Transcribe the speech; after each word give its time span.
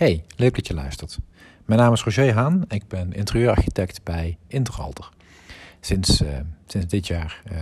Hey, 0.00 0.24
leuk 0.36 0.54
dat 0.54 0.66
je 0.66 0.74
luistert. 0.74 1.18
Mijn 1.64 1.80
naam 1.80 1.92
is 1.92 2.02
Roger 2.02 2.32
Haan. 2.32 2.64
Ik 2.68 2.88
ben 2.88 3.12
interieurarchitect 3.12 4.02
bij 4.02 4.38
Interalter. 4.46 5.08
Sinds, 5.80 6.22
uh, 6.22 6.38
sinds 6.66 6.86
dit 6.86 7.06
jaar 7.06 7.42
uh, 7.52 7.58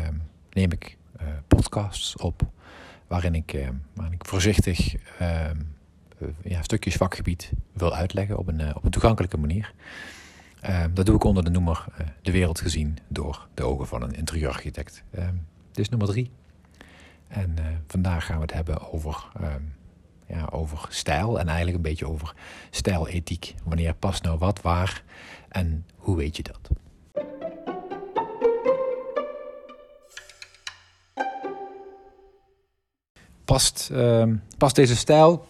neem 0.50 0.72
ik 0.72 0.96
uh, 1.20 1.28
podcasts 1.48 2.16
op 2.16 2.42
waarin 3.06 3.34
ik, 3.34 3.70
waarin 3.94 4.14
ik 4.14 4.26
voorzichtig 4.26 4.94
ja, 6.42 6.62
stukjes 6.62 6.94
vakgebied 6.94 7.52
wil 7.72 7.94
uitleggen 7.94 8.38
op 8.38 8.48
een, 8.48 8.76
op 8.76 8.84
een 8.84 8.90
toegankelijke 8.90 9.38
manier. 9.38 9.72
dat 10.92 11.06
doe 11.06 11.16
ik 11.16 11.24
onder 11.24 11.44
de 11.44 11.50
noemer 11.50 11.84
De 12.22 12.30
wereld 12.30 12.60
gezien 12.60 12.98
door 13.08 13.48
de 13.54 13.62
ogen 13.62 13.86
van 13.86 14.02
een 14.02 14.14
interieurarchitect. 14.14 15.02
dit 15.10 15.78
is 15.78 15.88
nummer 15.88 16.08
drie. 16.08 16.30
En 17.28 17.54
vandaag 17.86 18.26
gaan 18.26 18.36
we 18.36 18.42
het 18.42 18.52
hebben 18.52 18.92
over 18.92 19.24
ja, 20.28 20.48
over 20.50 20.86
stijl 20.88 21.38
en 21.38 21.46
eigenlijk 21.46 21.76
een 21.76 21.82
beetje 21.82 22.08
over 22.08 22.34
stijlethiek. 22.70 23.54
Wanneer 23.64 23.94
past 23.94 24.22
nou 24.22 24.38
wat 24.38 24.62
waar 24.62 25.02
en 25.48 25.86
hoe 25.96 26.16
weet 26.16 26.36
je 26.36 26.42
dat? 26.42 26.70
Past, 33.44 33.88
uh, 33.92 34.32
past 34.58 34.74
deze 34.74 34.96
stijl 34.96 35.46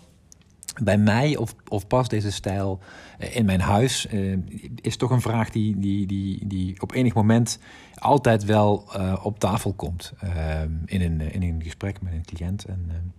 bij 0.83 0.99
mij 0.99 1.37
of, 1.37 1.55
of 1.69 1.87
past 1.87 2.11
deze 2.11 2.33
stijl 2.33 2.79
eh, 3.19 3.37
in 3.37 3.45
mijn 3.45 3.61
huis? 3.61 4.07
Uh, 4.13 4.39
is 4.75 4.97
toch 4.97 5.11
een 5.11 5.21
vraag 5.21 5.51
die, 5.51 5.79
die, 5.79 6.07
die, 6.07 6.47
die 6.47 6.81
op 6.81 6.93
enig 6.93 7.15
moment 7.15 7.59
altijd 7.95 8.45
wel 8.45 8.85
uh, 8.97 9.17
op 9.23 9.39
tafel 9.39 9.73
komt 9.73 10.13
ehm, 10.21 10.73
in, 10.85 11.03
een, 11.03 11.21
in 11.21 11.43
een 11.43 11.63
gesprek 11.63 12.03
met 12.03 12.13
een 12.13 12.25
cliënt. 12.25 12.65
En, 12.65 13.13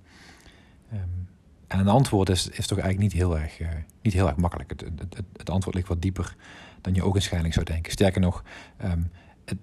en 1.69 1.79
een 1.79 1.87
antwoord 1.87 2.29
is, 2.29 2.47
is 2.47 2.67
toch 2.67 2.77
eigenlijk 2.77 3.13
niet 3.13 3.21
heel 3.21 3.39
erg, 3.39 3.59
uh, 3.59 3.67
niet 4.01 4.13
heel 4.13 4.27
erg 4.27 4.35
makkelijk. 4.35 4.69
Het, 4.69 4.81
het, 4.99 5.23
het, 5.37 5.49
antwoord 5.49 5.75
ligt 5.75 5.87
wat 5.87 6.01
dieper 6.01 6.35
dan 6.81 6.94
je 6.94 7.03
ogenschijnlijk 7.03 7.53
zou 7.53 7.66
denken. 7.66 7.91
Sterker 7.91 8.21
nog, 8.21 8.44
het, 9.45 9.57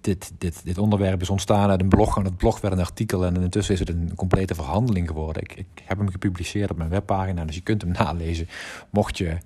dit, 0.00 0.32
dit, 0.38 0.64
dit 0.64 0.78
onderwerp 0.78 1.20
is 1.20 1.30
ontstaan 1.30 1.70
uit 1.70 1.80
een 1.80 1.88
blog. 1.88 2.16
En 2.16 2.24
het 2.24 2.36
blog 2.36 2.60
werd 2.60 2.74
een 2.74 2.80
artikel 2.80 3.24
en 3.24 3.36
intussen 3.36 3.74
is 3.74 3.80
het 3.80 3.88
een 3.88 4.12
complete 4.14 4.54
verhandeling 4.54 5.08
geworden. 5.08 5.42
Ik, 5.42 5.54
ik 5.54 5.82
heb 5.84 5.98
hem 5.98 6.10
gepubliceerd 6.10 6.70
op 6.70 6.76
mijn 6.76 6.90
webpagina, 6.90 7.44
dus 7.44 7.54
je 7.54 7.60
kunt 7.60 7.82
hem 7.82 7.90
nalezen. 7.98 8.48
Mocht 8.90 9.18
je 9.18 9.36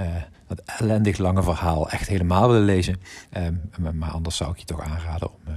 uh, 0.00 0.06
dat 0.46 0.62
ellendig 0.78 1.18
lange 1.18 1.42
verhaal 1.42 1.90
echt 1.90 2.08
helemaal 2.08 2.48
willen 2.48 2.64
lezen. 2.64 3.00
Um, 3.36 3.98
maar 3.98 4.10
anders 4.10 4.36
zou 4.36 4.50
ik 4.50 4.58
je 4.58 4.64
toch 4.64 4.80
aanraden 4.80 5.30
om 5.30 5.40
uh, 5.48 5.54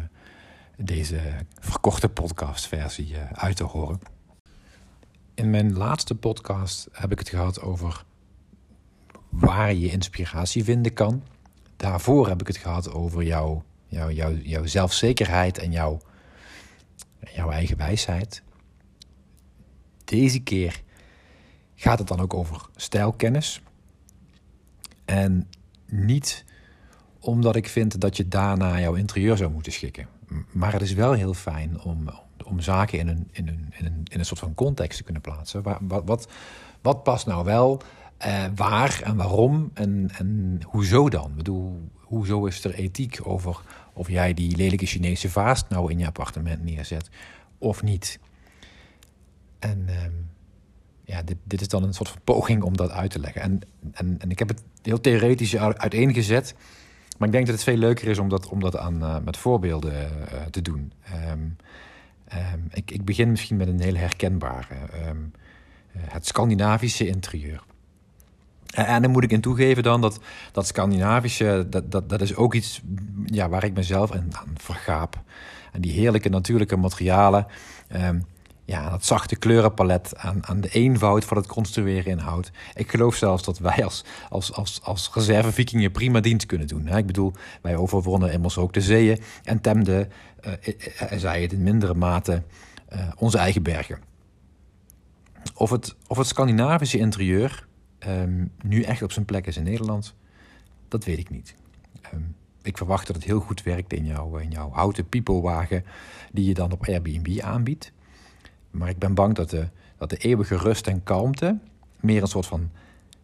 deze 0.77 1.19
verkorte 1.59 2.09
podcastversie 2.09 3.15
uit 3.33 3.55
te 3.55 3.63
horen. 3.63 4.14
In 5.35 5.49
mijn 5.49 5.77
laatste 5.77 6.15
podcast 6.15 6.87
heb 6.91 7.11
ik 7.11 7.19
het 7.19 7.29
gehad 7.29 7.61
over 7.61 8.05
waar 9.29 9.73
je 9.73 9.91
inspiratie 9.91 10.63
vinden 10.63 10.93
kan. 10.93 11.23
Daarvoor 11.75 12.27
heb 12.27 12.41
ik 12.41 12.47
het 12.47 12.57
gehad 12.57 12.91
over 12.91 13.23
jouw, 13.23 13.63
jouw, 13.87 14.09
jouw, 14.31 14.65
zelfzekerheid 14.65 15.57
en 15.57 15.71
jouw, 15.71 16.01
jouw 17.33 17.49
eigen 17.49 17.77
wijsheid. 17.77 18.43
Deze 20.03 20.39
keer 20.39 20.81
gaat 21.75 21.99
het 21.99 22.07
dan 22.07 22.19
ook 22.19 22.33
over 22.33 22.65
stijlkennis. 22.75 23.61
En 25.05 25.49
niet 25.85 26.45
omdat 27.19 27.55
ik 27.55 27.67
vind 27.67 28.01
dat 28.01 28.17
je 28.17 28.27
daarna 28.27 28.79
jouw 28.79 28.93
interieur 28.93 29.37
zou 29.37 29.51
moeten 29.51 29.71
schikken. 29.71 30.07
Maar 30.51 30.73
het 30.73 30.81
is 30.81 30.93
wel 30.93 31.13
heel 31.13 31.33
fijn 31.33 31.81
om, 31.81 32.09
om 32.45 32.59
zaken 32.59 32.99
in 32.99 33.07
een, 33.07 33.29
in, 33.31 33.47
een, 33.47 33.73
in, 33.77 33.85
een, 33.85 34.01
in 34.03 34.19
een 34.19 34.25
soort 34.25 34.39
van 34.39 34.53
context 34.53 34.97
te 34.97 35.03
kunnen 35.03 35.21
plaatsen. 35.21 35.63
Wat, 35.63 36.03
wat, 36.05 36.27
wat 36.81 37.03
past 37.03 37.25
nou 37.25 37.45
wel, 37.45 37.81
eh, 38.17 38.43
waar 38.55 39.01
en 39.03 39.15
waarom 39.15 39.71
en, 39.73 40.09
en 40.17 40.59
hoezo 40.65 41.09
dan? 41.09 41.29
Ik 41.29 41.35
bedoel, 41.35 41.89
hoezo 41.95 42.45
is 42.45 42.63
er 42.63 42.73
ethiek 42.73 43.19
over 43.23 43.61
of 43.93 44.09
jij 44.09 44.33
die 44.33 44.55
lelijke 44.55 44.85
Chinese 44.85 45.29
vaas 45.29 45.67
nou 45.67 45.91
in 45.91 45.99
je 45.99 46.05
appartement 46.05 46.63
neerzet 46.63 47.09
of 47.57 47.83
niet? 47.83 48.19
En 49.59 49.83
ehm, 49.87 50.11
ja, 51.03 51.21
dit, 51.21 51.37
dit 51.43 51.61
is 51.61 51.67
dan 51.67 51.83
een 51.83 51.93
soort 51.93 52.09
van 52.09 52.21
poging 52.23 52.63
om 52.63 52.77
dat 52.77 52.91
uit 52.91 53.11
te 53.11 53.19
leggen. 53.19 53.41
En, 53.41 53.59
en, 53.91 54.19
en 54.19 54.31
ik 54.31 54.39
heb 54.39 54.47
het 54.47 54.63
heel 54.81 55.01
theoretisch 55.01 55.57
uiteengezet. 55.57 56.55
Maar 57.17 57.27
ik 57.27 57.33
denk 57.33 57.45
dat 57.45 57.55
het 57.55 57.63
veel 57.63 57.77
leuker 57.77 58.07
is 58.07 58.19
om 58.19 58.29
dat, 58.29 58.47
om 58.47 58.59
dat 58.59 58.77
aan, 58.77 58.95
uh, 59.03 59.17
met 59.23 59.37
voorbeelden 59.37 59.93
uh, 59.93 60.41
te 60.51 60.61
doen. 60.61 60.93
Um, 61.31 61.55
Um, 62.33 62.67
ik, 62.71 62.91
ik, 62.91 63.05
begin 63.05 63.29
misschien 63.29 63.57
met 63.57 63.67
een 63.67 63.79
heel 63.79 63.95
herkenbare. 63.95 64.75
Um, 65.07 65.31
het 65.97 66.25
Scandinavische 66.25 67.07
interieur. 67.07 67.63
En, 68.73 69.01
dan 69.01 69.11
moet 69.11 69.23
ik 69.23 69.31
in 69.31 69.41
toegeven 69.41 69.83
dan 69.83 70.01
dat 70.01 70.19
dat 70.51 70.67
Scandinavische, 70.67 71.67
dat, 71.69 71.91
dat, 71.91 72.09
dat 72.09 72.21
is 72.21 72.35
ook 72.35 72.53
iets 72.53 72.81
ja, 73.25 73.49
waar 73.49 73.63
ik 73.63 73.73
mezelf 73.73 74.11
aan, 74.11 74.29
vergaap. 74.55 75.23
En 75.71 75.81
die 75.81 75.91
heerlijke 75.91 76.29
natuurlijke 76.29 76.75
materialen. 76.75 77.47
Um, 77.95 78.25
ja, 78.65 78.89
dat 78.89 79.05
zachte 79.05 79.35
kleurenpalet, 79.35 80.17
aan, 80.17 80.47
aan 80.47 80.61
de 80.61 80.69
eenvoud 80.69 81.25
van 81.25 81.37
het 81.37 81.47
construeren 81.47 82.11
inhoudt. 82.11 82.51
Ik 82.73 82.89
geloof 82.89 83.15
zelfs 83.15 83.43
dat 83.43 83.57
wij 83.59 83.83
als, 83.83 84.03
als, 84.29 84.53
als, 84.53 84.79
als 84.83 85.09
reservevikingen 85.13 85.91
prima 85.91 86.19
dienst 86.19 86.45
kunnen 86.45 86.67
doen. 86.67 86.87
Ik 86.87 87.05
bedoel, 87.05 87.33
wij 87.61 87.75
overwonnen 87.75 88.31
immers 88.31 88.57
ook 88.57 88.73
de 88.73 88.81
zeeën 88.81 89.19
en 89.43 89.61
temden, 89.61 90.11
uh, 90.47 90.53
zij 91.17 91.41
het 91.41 91.53
in 91.53 91.63
mindere 91.63 91.93
mate, 91.93 92.43
onze 93.17 93.37
eigen 93.37 93.63
bergen. 93.63 93.99
Of 95.53 95.69
het, 95.69 95.95
of 96.07 96.17
het 96.17 96.27
Scandinavische 96.27 96.97
interieur 96.97 97.67
um, 98.07 98.51
nu 98.63 98.81
echt 98.81 99.01
op 99.01 99.11
zijn 99.11 99.25
plek 99.25 99.47
is 99.47 99.57
in 99.57 99.63
Nederland, 99.63 100.13
dat 100.87 101.03
weet 101.03 101.17
ik 101.17 101.29
niet. 101.29 101.55
Um, 102.13 102.35
ik 102.61 102.77
verwacht 102.77 103.07
dat 103.07 103.15
het 103.15 103.25
heel 103.25 103.39
goed 103.39 103.63
werkt 103.63 103.93
in 103.93 104.05
jouw, 104.05 104.37
in 104.37 104.49
jouw 104.49 104.71
houten 104.71 105.09
piepelwagen 105.09 105.85
die 106.31 106.45
je 106.45 106.53
dan 106.53 106.71
op 106.71 106.87
Airbnb 106.87 107.39
aanbiedt. 107.39 107.91
Maar 108.77 108.89
ik 108.89 108.99
ben 108.99 109.13
bang 109.13 109.35
dat 109.35 109.49
de, 109.49 109.67
dat 109.97 110.09
de 110.09 110.17
eeuwige 110.17 110.57
rust 110.57 110.87
en 110.87 111.03
kalmte 111.03 111.57
meer 111.99 112.21
een 112.21 112.27
soort 112.27 112.45
van 112.45 112.71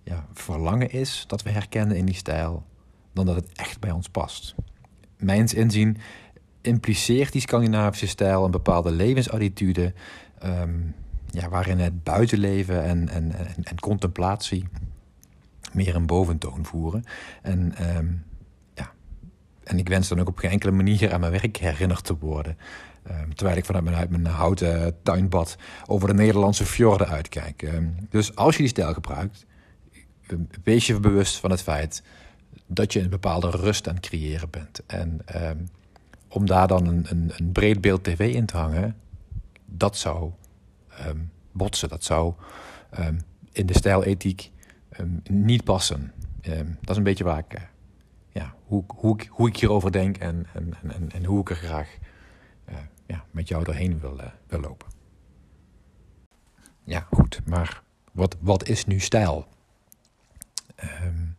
ja, 0.04 0.26
verlangen 0.34 0.92
is 0.92 1.24
dat 1.28 1.44
we 1.44 1.50
herkennen 1.50 1.98
in 1.98 2.06
die 2.06 2.16
stijl, 2.16 2.64
dan 3.14 3.26
dat 3.26 3.36
het 3.36 3.52
echt 3.56 3.80
bij 3.80 3.92
ons 3.92 4.10
past. 4.10 4.56
Mijns 5.18 5.54
inzien 5.54 5.98
impliceert 6.62 7.32
die 7.32 7.42
Scandinavische 7.42 8.08
stijl 8.08 8.46
een 8.46 8.52
bepaalde 8.52 8.92
levensattitude, 8.92 9.94
um, 10.44 10.96
ja, 11.28 11.50
waarin 11.50 11.80
het 11.80 12.04
buitenleven 12.04 12.84
en, 12.84 13.10
en, 13.10 13.34
en, 13.64 13.80
contemplatie 13.80 14.68
meer 15.74 15.96
een 15.96 16.06
boventoon 16.06 16.66
voeren. 16.66 17.04
En, 17.42 17.74
ja, 17.78 18.31
en 19.72 19.78
ik 19.78 19.90
wens 19.90 20.08
dan 20.08 20.20
ook 20.20 20.28
op 20.28 20.38
geen 20.38 20.52
enkele 20.52 20.72
manier 20.72 21.14
aan 21.14 21.20
mijn 21.20 21.32
werk 21.32 21.58
herinnerd 21.58 22.04
te 22.04 22.18
worden. 22.18 22.58
Um, 23.10 23.36
terwijl 23.36 23.58
ik 23.58 23.66
vanuit 23.66 23.84
mijn, 23.84 23.96
uit 23.96 24.10
mijn 24.10 24.26
houten 24.26 24.96
tuinbad 25.04 25.56
over 25.86 26.08
de 26.08 26.14
Nederlandse 26.14 26.66
fjorden 26.66 27.08
uitkijk. 27.08 27.62
Um, 27.62 27.96
dus 28.10 28.36
als 28.36 28.56
je 28.56 28.62
die 28.62 28.72
stijl 28.72 28.94
gebruikt, 28.94 29.46
um, 30.28 30.48
wees 30.64 30.88
je 30.88 31.00
bewust 31.00 31.38
van 31.38 31.52
het 31.52 31.62
feit 31.62 32.04
dat 32.68 32.94
je 32.94 33.00
een 33.00 33.10
bepaalde 33.10 33.50
rust 33.50 33.88
aan 33.88 33.96
het 33.96 34.08
creëren 34.08 34.50
bent. 34.50 34.86
En 34.86 35.22
om 36.28 36.46
daar 36.46 36.68
dan 36.68 36.88
een, 36.88 37.06
een, 37.10 37.32
een, 37.38 37.52
breed 37.52 37.82
beeld 37.82 38.04
tv 38.04 38.34
in 38.34 38.46
te 38.46 38.58
hangen, 38.58 38.96
dat 39.66 39.98
zou 39.98 40.32
botsen. 41.52 41.90
Dat 41.90 42.04
zou 42.04 42.34
in 43.52 43.66
de 43.66 43.74
stijlethiek 43.74 44.52
niet 45.30 45.64
passen. 45.64 46.12
dat 46.82 46.90
is 46.90 46.98
een 46.98 47.04
beetje 47.04 47.24
waar 47.24 47.38
ik, 47.38 47.54
uh, 47.54 47.62
ja, 48.32 48.56
hoe, 48.66 48.84
hoe, 48.88 49.20
ik, 49.20 49.28
hoe 49.32 49.48
ik 49.48 49.58
hierover 49.58 49.92
denk 49.92 50.18
en, 50.18 50.48
en, 50.54 50.74
en, 50.84 51.12
en 51.12 51.26
hoe 51.26 51.40
ik 51.40 51.50
er 51.50 51.56
graag 51.56 51.98
uh, 52.70 52.76
ja, 53.06 53.26
met 53.32 53.48
jou 53.48 53.64
doorheen 53.64 54.00
wil, 54.00 54.20
uh, 54.20 54.26
wil 54.48 54.60
lopen. 54.60 54.88
Ja, 56.84 57.08
goed, 57.12 57.42
maar 57.46 57.84
wat, 58.12 58.38
wat 58.40 58.68
is 58.68 58.86
nu 58.86 59.00
stijl? 59.00 59.48
Um, 61.04 61.38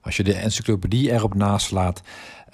als 0.00 0.16
je 0.16 0.22
de 0.22 0.34
encyclopedie 0.34 1.12
erop 1.12 1.34
naslaat, 1.34 2.02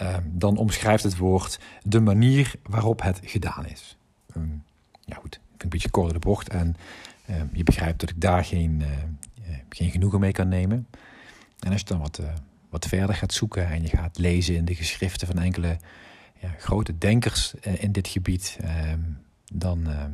um, 0.01 0.33
dan 0.33 0.57
omschrijft 0.57 1.03
het 1.03 1.17
woord 1.17 1.61
de 1.83 2.01
manier 2.01 2.55
waarop 2.63 3.03
het 3.03 3.21
gedaan 3.23 3.67
is. 3.67 3.99
Um, 4.37 4.65
ja, 5.05 5.17
goed, 5.17 5.35
ik 5.35 5.41
vind 5.49 5.63
een 5.63 5.69
beetje 5.69 5.91
kort 5.91 6.13
de 6.13 6.19
bocht 6.19 6.49
en 6.49 6.77
je 7.53 7.63
begrijpt 7.63 8.01
dat 8.01 8.11
ik 8.11 8.21
daar 8.21 8.45
geen, 8.45 8.81
uh, 8.81 9.57
geen 9.69 9.91
genoegen 9.91 10.21
mee 10.21 10.33
kan 10.33 10.49
nemen. 10.49 10.87
En 11.59 11.73
als 11.73 11.81
je 11.81 11.87
dan 11.87 11.99
wat, 11.99 12.21
wat 12.71 12.87
verder 12.87 13.15
gaat 13.15 13.33
zoeken 13.33 13.69
en 13.69 13.83
je 13.83 13.89
gaat 13.89 14.19
lezen 14.19 14.55
in 14.55 14.65
de 14.65 14.75
geschriften 14.75 15.27
van 15.27 15.39
enkele 15.39 15.77
ja, 16.41 16.55
grote 16.59 16.99
denkers 16.99 17.55
uh, 17.67 17.83
in 17.83 17.93
dit 17.93 18.09
gebied, 18.09 18.59
uh, 18.63 18.71
dan, 19.53 19.89
uh, 19.89 20.05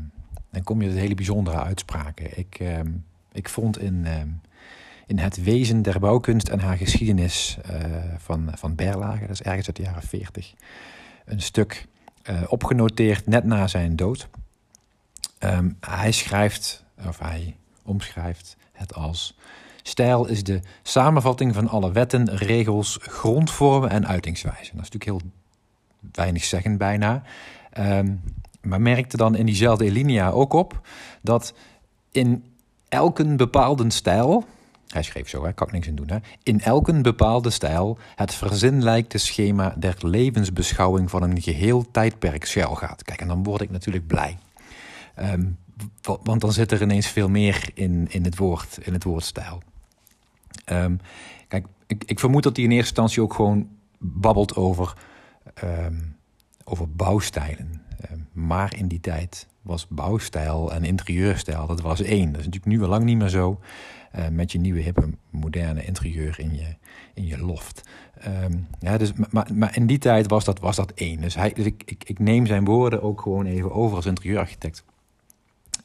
dan 0.51 0.63
kom 0.63 0.83
je 0.83 0.89
tot 0.89 0.99
hele 0.99 1.15
bijzondere 1.15 1.63
uitspraken. 1.63 2.39
Ik, 2.39 2.57
ehm, 2.61 2.91
ik 3.33 3.49
vond 3.49 3.79
in, 3.79 4.07
ehm, 4.07 4.29
in 5.07 5.19
Het 5.19 5.43
Wezen 5.43 5.83
der 5.83 6.01
Bouwkunst 6.01 6.49
en 6.49 6.61
haar 6.61 6.77
geschiedenis 6.77 7.59
eh, 7.63 7.81
van, 8.19 8.51
van 8.55 8.75
Berlage, 8.75 9.21
dat 9.21 9.31
is 9.31 9.43
ergens 9.43 9.67
uit 9.67 9.77
de 9.77 9.83
jaren 9.83 10.03
40, 10.03 10.55
een 11.25 11.43
stuk 11.43 11.87
eh, 12.23 12.43
opgenoteerd 12.49 13.27
net 13.27 13.45
na 13.45 13.67
zijn 13.67 13.97
dood. 13.97 14.29
Hij 15.81 16.13
schrijft, 16.13 16.85
of 17.07 17.19
hij 17.19 17.57
omschrijft 17.83 18.57
het 18.83 18.95
als 18.95 19.37
Stijl 19.83 20.27
is 20.27 20.45
de 20.45 20.61
samenvatting 20.83 21.55
van 21.55 21.69
alle 21.69 21.93
wetten, 21.93 22.37
regels, 22.37 22.99
grondvormen 23.01 23.91
en 23.91 24.07
uitingswijzen. 24.07 24.77
Dat 24.77 24.85
is 24.85 24.91
natuurlijk 24.91 25.05
heel 25.05 25.31
weinig 26.13 26.45
zeggen 26.45 26.77
bijna. 26.77 27.23
Um, 27.79 28.23
maar 28.63 28.81
merkte 28.81 29.17
dan 29.17 29.37
in 29.37 29.47
diezelfde 29.47 29.85
Elinea 29.85 30.31
ook 30.31 30.53
op 30.53 30.81
dat 31.23 31.55
in 32.11 32.45
elke 32.89 33.37
bepaalde 33.37 33.91
stijl, 33.91 34.45
hij 34.89 35.03
schreef 35.03 35.29
zo, 35.29 35.43
daar 35.43 35.55
kan 35.55 35.67
ik 35.67 35.73
niks 35.73 35.89
aan 35.89 35.95
doen, 35.95 36.11
hè, 36.11 36.17
in 36.43 36.61
elke 36.61 37.01
bepaalde 37.01 37.51
stijl 37.51 37.99
het 38.17 38.35
verzinlijkte 38.35 39.19
schema 39.19 39.75
der 39.79 39.97
levensbeschouwing 40.01 41.11
van 41.11 41.23
een 41.23 41.41
geheel 41.41 41.91
tijdperk 41.91 42.45
schuil 42.45 42.75
gaat. 42.75 43.03
Kijk, 43.03 43.21
en 43.21 43.29
dan 43.29 43.43
word 43.43 43.61
ik 43.61 43.71
natuurlijk 43.71 44.07
blij. 44.07 44.39
Um, 45.21 45.59
want 46.23 46.41
dan 46.41 46.53
zit 46.53 46.73
er 46.73 46.83
ineens 46.83 47.07
veel 47.07 47.29
meer 47.29 47.71
in, 47.75 48.07
in, 48.11 48.25
het, 48.25 48.37
woord, 48.37 48.79
in 48.83 48.93
het 48.93 49.05
woord 49.05 49.25
stijl. 49.25 49.63
Um, 50.67 51.01
kijk, 51.49 51.67
ik, 51.87 52.05
ik, 52.05 52.21
vermoed 52.21 52.43
dat 52.43 52.57
hij 52.57 52.65
in 52.65 52.71
eerste 52.71 52.89
instantie 52.89 53.23
ook 53.23 53.35
gewoon 53.35 53.69
babbelt 53.99 54.57
over, 54.57 54.97
um, 55.65 56.17
over 56.65 56.91
bouwstijlen. 56.91 57.83
maar 58.33 58.77
in 58.77 58.89
die 58.89 59.01
tijd 59.01 59.49
was 59.63 59.87
bouwstijl 59.89 60.73
en 60.73 60.85
interieurstijl, 60.85 61.67
dat 61.67 61.81
was 61.81 62.01
één. 62.01 62.33
Dat 62.33 62.41
is 62.41 62.47
natuurlijk 62.47 62.73
nu 62.73 62.83
al 62.83 62.89
lang 62.89 63.05
niet 63.05 63.19
meer 63.19 63.29
zo. 63.29 63.61
Uh, 64.17 64.29
met 64.29 64.53
je 64.53 64.59
nieuwe, 64.59 64.81
hippe, 64.81 65.11
moderne 65.31 65.85
interieur 65.85 66.39
in 66.39 66.55
je, 66.55 66.77
in 67.15 67.27
je 67.27 67.39
loft. 67.39 67.89
Ja, 68.79 68.99
dus, 68.99 69.13
maar, 69.31 69.49
maar 69.55 69.77
in 69.77 69.87
die 69.87 69.99
tijd 69.99 70.29
was 70.29 70.45
dat, 70.45 70.61
was 70.61 70.77
dat 70.77 70.93
één. 70.95 71.21
Dus, 71.21 71.35
hij, 71.35 71.53
dus 71.53 71.65
ik, 71.65 71.83
ik, 71.87 72.05
ik 72.05 72.19
neem 72.19 72.47
zijn 72.47 72.65
woorden 72.65 73.03
ook 73.03 73.21
gewoon 73.21 73.47
even 73.47 73.73
over 73.73 73.97
als 73.97 74.07
interieurarchitect. 74.07 74.85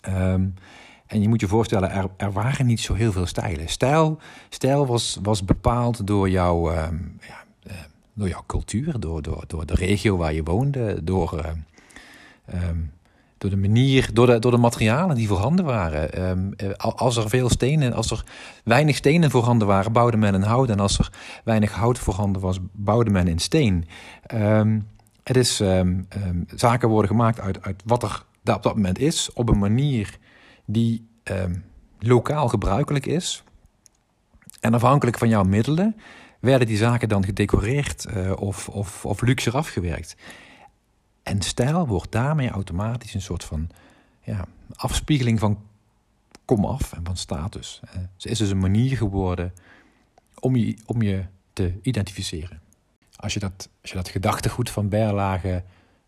Um, 0.07 0.54
en 1.07 1.21
je 1.21 1.27
moet 1.27 1.39
je 1.39 1.48
voorstellen, 1.48 1.92
er, 1.92 2.09
er 2.18 2.31
waren 2.31 2.65
niet 2.65 2.80
zo 2.80 2.94
heel 2.94 3.12
veel 3.12 3.25
stijlen. 3.25 3.69
Stijl, 3.69 4.19
stijl 4.50 4.86
was, 4.86 5.18
was 5.21 5.45
bepaald 5.45 6.07
door, 6.07 6.30
jouw 6.30 6.71
um, 6.71 7.19
ja, 7.27 7.44
uh, 7.68 7.74
door 8.13 8.27
jouw 8.27 8.44
cultuur, 8.48 9.00
door, 9.00 9.21
door, 9.21 9.44
door 9.48 9.65
de 9.65 9.75
regio 9.75 10.18
waar 10.18 10.33
je 10.33 10.44
woonde, 10.44 11.04
door, 11.04 11.45
um, 12.54 12.92
door 13.38 13.50
de 13.50 13.57
manier, 13.57 14.09
door 14.13 14.25
de, 14.25 14.39
door 14.39 14.51
de 14.51 14.57
materialen 14.57 15.15
die 15.15 15.27
voorhanden 15.27 15.65
waren. 15.65 16.30
Um, 16.30 16.54
als 16.80 17.18
er 17.18 17.30
veel 17.30 17.50
stenen, 17.50 17.94
als 17.94 18.12
er 18.12 18.24
weinig 18.63 18.95
stenen 18.95 19.31
voorhanden 19.31 19.68
waren, 19.68 19.92
bouwde 19.92 20.18
men 20.18 20.33
in 20.33 20.42
hout. 20.42 20.69
En 20.69 20.80
als 20.80 21.00
er 21.00 21.12
weinig 21.44 21.71
hout 21.71 22.00
voorhanden 22.00 22.42
was, 22.42 22.57
bouwde 22.71 23.09
men 23.09 23.27
in 23.27 23.39
steen. 23.39 23.88
het 25.24 25.38
is, 25.38 25.63
zaken 26.56 26.89
worden 26.89 27.09
gemaakt 27.09 27.39
uit, 27.39 27.62
uit 27.62 27.81
wat 27.86 28.04
er 28.04 28.25
daar 28.47 28.55
op 28.55 28.63
dat 28.63 28.75
moment 28.75 28.99
is, 28.99 29.33
op 29.33 29.49
een 29.49 29.59
manier 29.59 30.17
die 30.65 31.07
ehm, 31.23 31.55
lokaal 31.99 32.47
gebruikelijk 32.47 33.05
is. 33.05 33.44
En 34.59 34.73
afhankelijk 34.73 35.17
van 35.17 35.29
jouw 35.29 35.44
middelen 35.44 35.95
werden 36.39 36.67
die 36.67 36.77
zaken 36.77 37.09
dan 37.09 37.23
gedecoreerd 37.23 38.05
uh, 38.09 38.31
of, 38.35 38.69
of, 38.69 39.05
of 39.05 39.21
luxe 39.21 39.51
afgewerkt. 39.51 40.15
En 41.23 41.41
stijl 41.41 41.88
wordt 41.88 42.11
daarmee 42.11 42.49
automatisch 42.49 43.13
een 43.13 43.21
soort 43.21 43.44
van 43.44 43.69
ja, 44.21 44.45
afspiegeling 44.75 45.39
van 45.39 45.63
komaf 46.45 46.94
en 46.94 47.05
van 47.05 47.17
status. 47.17 47.81
Uh, 47.83 48.01
ze 48.15 48.29
is 48.29 48.38
dus 48.38 48.49
een 48.49 48.59
manier 48.59 48.97
geworden 48.97 49.53
om 50.39 50.55
je, 50.55 50.77
om 50.85 51.01
je 51.01 51.25
te 51.53 51.73
identificeren. 51.81 52.61
Als 53.15 53.33
je 53.33 53.39
dat, 53.39 53.69
als 53.81 53.91
je 53.91 53.97
dat 53.97 54.09
gedachtegoed 54.09 54.69
van 54.69 54.89
Berlage 54.89 55.63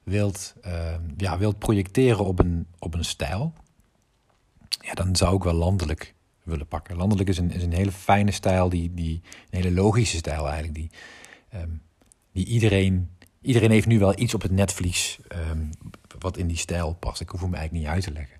wilt, 0.09 0.55
uh, 0.65 0.95
ja, 1.17 1.37
wilt 1.37 1.59
projecteren 1.59 2.25
op 2.25 2.39
een, 2.39 2.67
op 2.79 2.93
een 2.93 3.05
stijl, 3.05 3.53
ja, 4.81 4.93
dan 4.93 5.15
zou 5.15 5.35
ik 5.35 5.43
wel 5.43 5.53
landelijk 5.53 6.15
willen 6.43 6.67
pakken. 6.67 6.95
Landelijk 6.95 7.29
is 7.29 7.37
een, 7.37 7.51
is 7.51 7.63
een 7.63 7.73
hele 7.73 7.91
fijne 7.91 8.31
stijl, 8.31 8.69
die, 8.69 8.93
die, 8.93 9.21
een 9.49 9.61
hele 9.63 9.71
logische 9.71 10.17
stijl 10.17 10.45
eigenlijk, 10.45 10.75
die, 10.75 10.91
um, 11.55 11.81
die 12.31 12.45
iedereen, 12.45 13.09
iedereen 13.41 13.71
heeft 13.71 13.87
nu 13.87 13.99
wel 13.99 14.19
iets 14.19 14.33
op 14.33 14.41
het 14.41 14.51
netvlies 14.51 15.19
um, 15.51 15.69
wat 16.19 16.37
in 16.37 16.47
die 16.47 16.57
stijl 16.57 16.93
past. 16.93 17.21
Ik 17.21 17.29
hoef 17.29 17.41
hem 17.41 17.53
eigenlijk 17.53 17.83
niet 17.83 17.93
uit 17.93 18.03
te 18.03 18.11
leggen. 18.11 18.37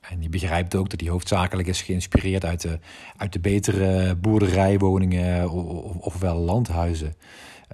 En 0.00 0.22
je 0.22 0.28
begrijpt 0.28 0.74
ook 0.74 0.90
dat 0.90 0.98
die 0.98 1.10
hoofdzakelijk 1.10 1.68
is 1.68 1.82
geïnspireerd 1.82 2.44
uit 2.44 2.60
de, 2.60 2.78
uit 3.16 3.32
de 3.32 3.40
betere 3.40 4.16
boerderijwoningen 4.16 5.50
of, 5.50 5.96
ofwel 5.96 6.36
landhuizen. 6.36 7.14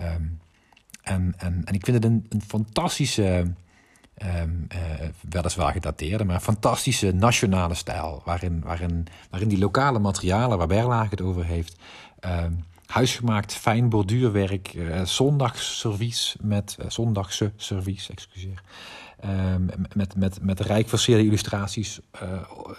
Um, 0.03 0.41
en, 1.05 1.35
en, 1.37 1.63
en 1.65 1.75
ik 1.75 1.85
vind 1.85 1.97
het 1.97 2.05
een, 2.05 2.27
een 2.29 2.43
fantastische 2.43 3.53
Um, 4.23 4.67
uh, 4.75 5.09
weliswaar 5.29 5.73
gedateerde, 5.73 6.25
maar 6.25 6.41
fantastische 6.41 7.13
nationale 7.13 7.75
stijl. 7.75 8.23
Waarin, 8.25 8.61
waarin, 8.61 9.07
waarin 9.31 9.49
die 9.49 9.59
lokale 9.59 9.99
materialen, 9.99 10.59
waar 10.59 10.67
Berlage 10.67 11.11
het 11.11 11.21
over 11.21 11.45
heeft, 11.45 11.77
huisgemaakt 12.87 13.55
fijn 13.55 13.89
borduurwerk, 13.89 14.75
uh, 14.75 15.03
met 16.41 16.77
uh, 16.81 16.87
zondagse 16.89 17.53
service, 17.57 18.13
excuseer. 18.13 18.63
Met, 19.95 20.17
met, 20.17 20.39
met 20.43 20.61
rijk 20.61 20.89
versierde 20.89 21.25
illustraties, 21.25 22.01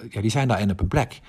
ja, 0.09 0.21
die 0.21 0.31
zijn 0.31 0.47
daarin 0.47 0.71
op 0.71 0.79
een 0.79 0.87
plek. 0.87 1.21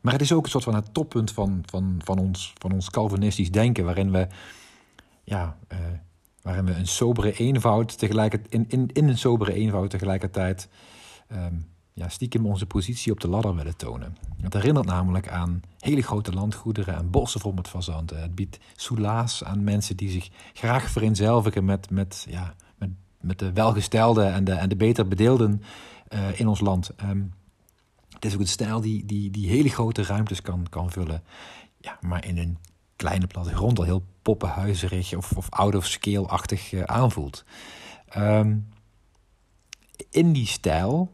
maar 0.00 0.12
het 0.12 0.20
is 0.20 0.32
ook 0.32 0.44
een 0.44 0.50
soort 0.50 0.64
van 0.64 0.74
het 0.74 0.94
toppunt 0.94 1.32
van, 1.32 1.62
van, 1.66 2.00
van, 2.04 2.18
ons, 2.18 2.52
van 2.58 2.72
ons 2.72 2.90
Calvinistisch 2.90 3.50
denken, 3.50 3.84
waarin 3.84 4.10
we 4.10 4.26
ja, 5.26 5.56
waarin 6.42 6.64
we 6.64 6.74
een 6.74 6.86
sobere 6.86 7.32
eenvoud 7.32 7.98
tegelijkertijd, 7.98 8.52
in, 8.52 8.64
in, 8.68 8.90
in 8.92 9.08
een 9.08 9.18
sobere 9.18 9.52
eenvoud 9.52 9.90
tegelijkertijd 9.90 10.68
um, 11.32 11.66
ja, 11.92 12.08
stiekem 12.08 12.46
onze 12.46 12.66
positie 12.66 13.12
op 13.12 13.20
de 13.20 13.28
ladder 13.28 13.54
willen 13.54 13.76
tonen. 13.76 14.16
Het 14.40 14.52
herinnert 14.52 14.86
namelijk 14.86 15.28
aan 15.28 15.60
hele 15.78 16.02
grote 16.02 16.32
landgoederen 16.32 16.96
en 16.96 17.10
bossen 17.10 17.40
vol 17.40 17.52
met 17.52 17.68
fazanten. 17.68 18.20
Het 18.20 18.34
biedt 18.34 18.58
soelaas 18.76 19.44
aan 19.44 19.64
mensen 19.64 19.96
die 19.96 20.10
zich 20.10 20.30
graag 20.52 20.90
vereenzelvigen 20.90 21.64
met, 21.64 21.90
met, 21.90 22.26
ja, 22.28 22.54
met, 22.78 22.90
met 23.20 23.38
de 23.38 23.52
welgestelde 23.52 24.24
en 24.24 24.44
de, 24.44 24.52
en 24.52 24.68
de 24.68 24.76
beter 24.76 25.08
bedeelden 25.08 25.62
uh, 26.08 26.40
in 26.40 26.48
ons 26.48 26.60
land. 26.60 26.90
Um, 27.02 27.32
het 28.10 28.24
is 28.24 28.34
ook 28.34 28.40
een 28.40 28.46
stijl 28.46 28.80
die, 28.80 29.04
die, 29.04 29.30
die 29.30 29.48
hele 29.48 29.68
grote 29.68 30.02
ruimtes 30.02 30.42
kan, 30.42 30.66
kan 30.68 30.90
vullen. 30.90 31.22
Ja, 31.80 31.98
maar 32.00 32.26
in 32.26 32.38
een 32.38 32.58
kleine 32.96 33.26
plattegrond 33.26 33.78
al 33.78 33.84
heel 33.84 34.04
poppenhuizerig 34.22 35.14
of, 35.14 35.32
of 35.32 35.50
out-of-scale-achtig 35.50 36.72
uh, 36.72 36.82
aanvoelt. 36.82 37.44
Um, 38.16 38.68
in 40.10 40.32
die 40.32 40.46
stijl, 40.46 41.10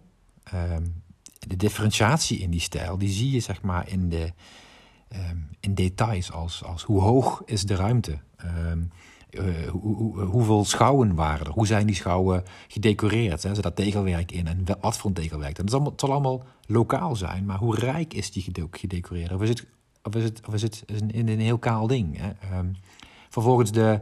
um, 0.55 1.03
de 1.39 1.57
differentiatie 1.57 2.39
in 2.39 2.51
die 2.51 2.61
stijl, 2.61 2.99
die 2.99 3.09
zie 3.09 3.31
je 3.31 3.41
zeg 3.41 3.63
maar 3.63 3.89
in, 3.89 4.09
de, 4.09 4.33
um, 5.15 5.49
in 5.61 5.75
details 5.75 6.33
als, 6.33 6.65
als 6.65 6.83
hoe 6.83 7.01
hoog 7.01 7.43
is 7.45 7.63
de 7.63 7.75
ruimte? 7.75 8.19
Uh, 8.45 9.71
hoe, 9.71 9.97
hoe, 9.97 10.21
hoeveel 10.21 10.65
schouwen 10.65 11.15
waren 11.15 11.47
er? 11.47 11.53
Hoe 11.53 11.67
zijn 11.67 11.87
die 11.87 11.95
schouwen 11.95 12.45
gedecoreerd? 12.69 13.43
Hè? 13.43 13.55
Zit 13.55 13.63
dat 13.63 13.77
tegelwerk 13.77 14.33
in? 14.33 14.47
En 14.47 14.65
wat 14.81 14.97
voor 14.97 15.11
een 15.11 15.17
tegelwerk? 15.17 15.57
Dat 15.57 15.73
allemaal, 15.73 15.91
het 15.91 16.01
zal 16.01 16.11
allemaal 16.11 16.45
lokaal 16.67 17.17
zijn, 17.17 17.45
maar 17.45 17.59
hoe 17.59 17.77
rijk 17.77 18.15
is 18.15 18.33
die 18.33 18.69
gedecoreerd? 18.71 19.33
Of 19.33 19.43
is 19.43 19.49
het 19.49 19.67
of 20.03 20.15
is 20.15 20.25
het, 20.25 20.41
of 20.47 20.55
is 20.55 20.63
het 20.63 20.85
in 20.87 21.29
een, 21.29 21.41
heel 21.41 21.59
kaal 21.59 21.87
ding? 21.87 22.19
Hè? 22.19 22.59
Um, 22.59 22.77
vervolgens 23.29 23.73
de, 23.73 24.01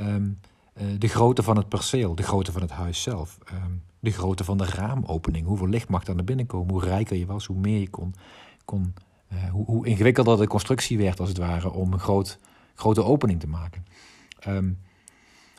um, 0.00 0.40
uh, 0.76 0.86
de 0.98 1.08
grootte 1.08 1.42
van 1.42 1.56
het 1.56 1.68
perceel, 1.68 2.14
de 2.14 2.22
grootte 2.22 2.52
van 2.52 2.60
het 2.60 2.70
huis 2.70 3.02
zelf, 3.02 3.38
um, 3.52 3.82
de 4.00 4.10
grootte 4.10 4.44
van 4.44 4.58
de 4.58 4.64
raamopening. 4.64 5.46
Hoeveel 5.46 5.68
licht 5.68 5.88
mag 5.88 6.06
er 6.06 6.14
naar 6.14 6.24
binnen 6.24 6.46
komen? 6.46 6.72
Hoe 6.72 6.84
rijker 6.84 7.16
je 7.16 7.26
was, 7.26 7.46
hoe 7.46 7.58
meer 7.58 7.80
je 7.80 7.90
kon. 7.90 8.14
kon 8.64 8.94
uh, 9.32 9.50
hoe, 9.50 9.64
hoe, 9.64 9.86
ingewikkelder 9.86 10.38
de 10.38 10.46
constructie 10.46 10.98
werd, 10.98 11.20
als 11.20 11.28
het 11.28 11.38
ware, 11.38 11.70
om 11.70 11.92
een 11.92 12.00
groot, 12.00 12.38
grote 12.74 13.04
opening 13.04 13.40
te 13.40 13.48
maken. 13.48 13.86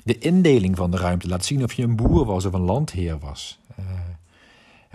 de 0.03 0.17
indeling 0.17 0.75
van 0.75 0.91
de 0.91 0.97
ruimte 0.97 1.27
laat 1.27 1.45
zien 1.45 1.63
of 1.63 1.73
je 1.73 1.83
een 1.83 1.95
boer 1.95 2.25
was 2.25 2.45
of 2.45 2.53
een 2.53 2.61
landheer 2.61 3.19
was. 3.19 3.59
Uh, 3.79 3.85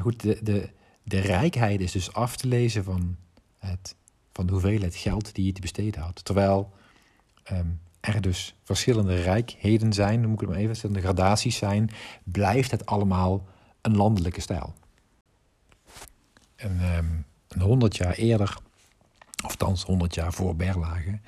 goed, 0.01 0.21
de, 0.21 0.39
de, 0.43 0.71
de 1.03 1.19
rijkheid 1.19 1.81
is 1.81 1.93
dus 1.93 2.13
af 2.13 2.37
te 2.37 2.49
lezen 2.49 2.85
van 2.85 3.17
het 3.59 3.97
van 4.41 4.49
de 4.49 4.55
hoeveelheid 4.55 4.97
geld 4.97 5.35
die 5.35 5.45
je 5.45 5.53
te 5.53 5.61
besteden 5.61 6.03
had. 6.03 6.25
Terwijl 6.25 6.73
um, 7.53 7.81
er 8.01 8.21
dus 8.21 8.57
verschillende 8.63 9.15
rijkheden 9.15 9.93
zijn, 9.93 10.21
moet 10.21 10.33
ik 10.33 10.41
het 10.41 10.49
maar 10.49 10.57
even 10.57 10.69
verschillende 10.69 11.01
gradaties 11.01 11.57
zijn, 11.57 11.91
blijft 12.25 12.71
het 12.71 12.87
allemaal 12.87 13.47
een 13.81 13.97
landelijke 13.97 14.41
stijl. 14.41 14.75
En 16.57 16.97
um, 16.97 17.25
een 17.49 17.61
honderd 17.61 17.97
jaar 17.97 18.15
eerder, 18.15 18.57
of 19.45 19.57
thans 19.57 19.83
honderd 19.85 20.15
jaar 20.15 20.33
voor 20.33 20.57
Berlage, 20.57 21.19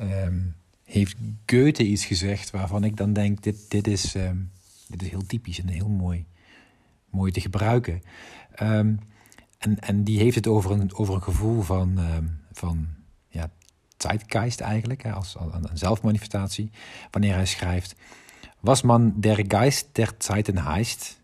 um, 0.00 0.54
heeft 0.84 1.16
Goethe 1.46 1.84
iets 1.84 2.04
gezegd 2.04 2.50
waarvan 2.50 2.84
ik 2.84 2.96
dan 2.96 3.12
denk, 3.12 3.42
dit, 3.42 3.70
dit, 3.70 3.86
is, 3.86 4.12
dit 4.88 5.02
is 5.02 5.08
heel 5.10 5.26
typisch 5.26 5.60
en 5.60 5.68
heel 5.68 5.88
mooi, 5.88 6.26
mooi 7.10 7.32
te 7.32 7.40
gebruiken. 7.40 8.02
En, 8.54 9.00
en 9.78 10.04
die 10.04 10.18
heeft 10.18 10.34
het 10.34 10.46
over 10.46 10.70
een, 10.70 10.94
over 10.94 11.14
een 11.14 11.22
gevoel 11.22 11.62
van, 11.62 11.98
van 12.52 12.88
ja, 13.28 13.50
zeitgeist 13.96 14.60
eigenlijk, 14.60 15.06
als, 15.06 15.36
een 15.38 15.68
zelfmanifestatie. 15.78 16.70
Wanneer 17.10 17.34
hij 17.34 17.46
schrijft, 17.46 17.94
was 18.60 18.82
man 18.82 19.12
der 19.16 19.44
Geist 19.48 19.88
der 19.92 20.14
Zeiten 20.18 20.64
heißt, 20.64 21.20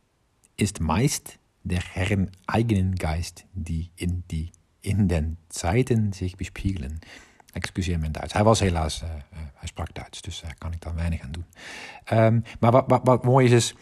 ist 0.54 0.80
meist 0.80 1.38
der 1.62 1.82
Herren 1.92 2.30
eigenen 2.47 2.94
Geist, 2.99 3.44
die 3.52 3.90
in, 3.94 4.25
die 4.26 4.50
in 4.80 5.06
den 5.06 5.37
Zeiten 5.49 6.12
zich 6.12 6.37
bespiegeln. 6.37 6.99
Excuseer 7.52 7.99
mijn 7.99 8.12
Duits. 8.12 8.32
Hij 8.32 8.44
was 8.44 8.61
helaas, 8.61 9.02
uh, 9.02 9.08
hij 9.54 9.68
sprak 9.68 9.94
Duits, 9.94 10.20
dus 10.20 10.40
daar 10.40 10.54
kan 10.58 10.73
ik 10.73 10.80
dan 10.80 10.94
weinig 10.94 11.20
aan 11.20 11.32
doen. 11.32 11.47
Um, 12.12 12.42
maar 12.61 12.70
wat, 12.70 12.85
wat, 12.87 13.00
wat 13.04 13.25
mooi 13.25 13.47
is, 13.47 13.52
is 13.52 13.75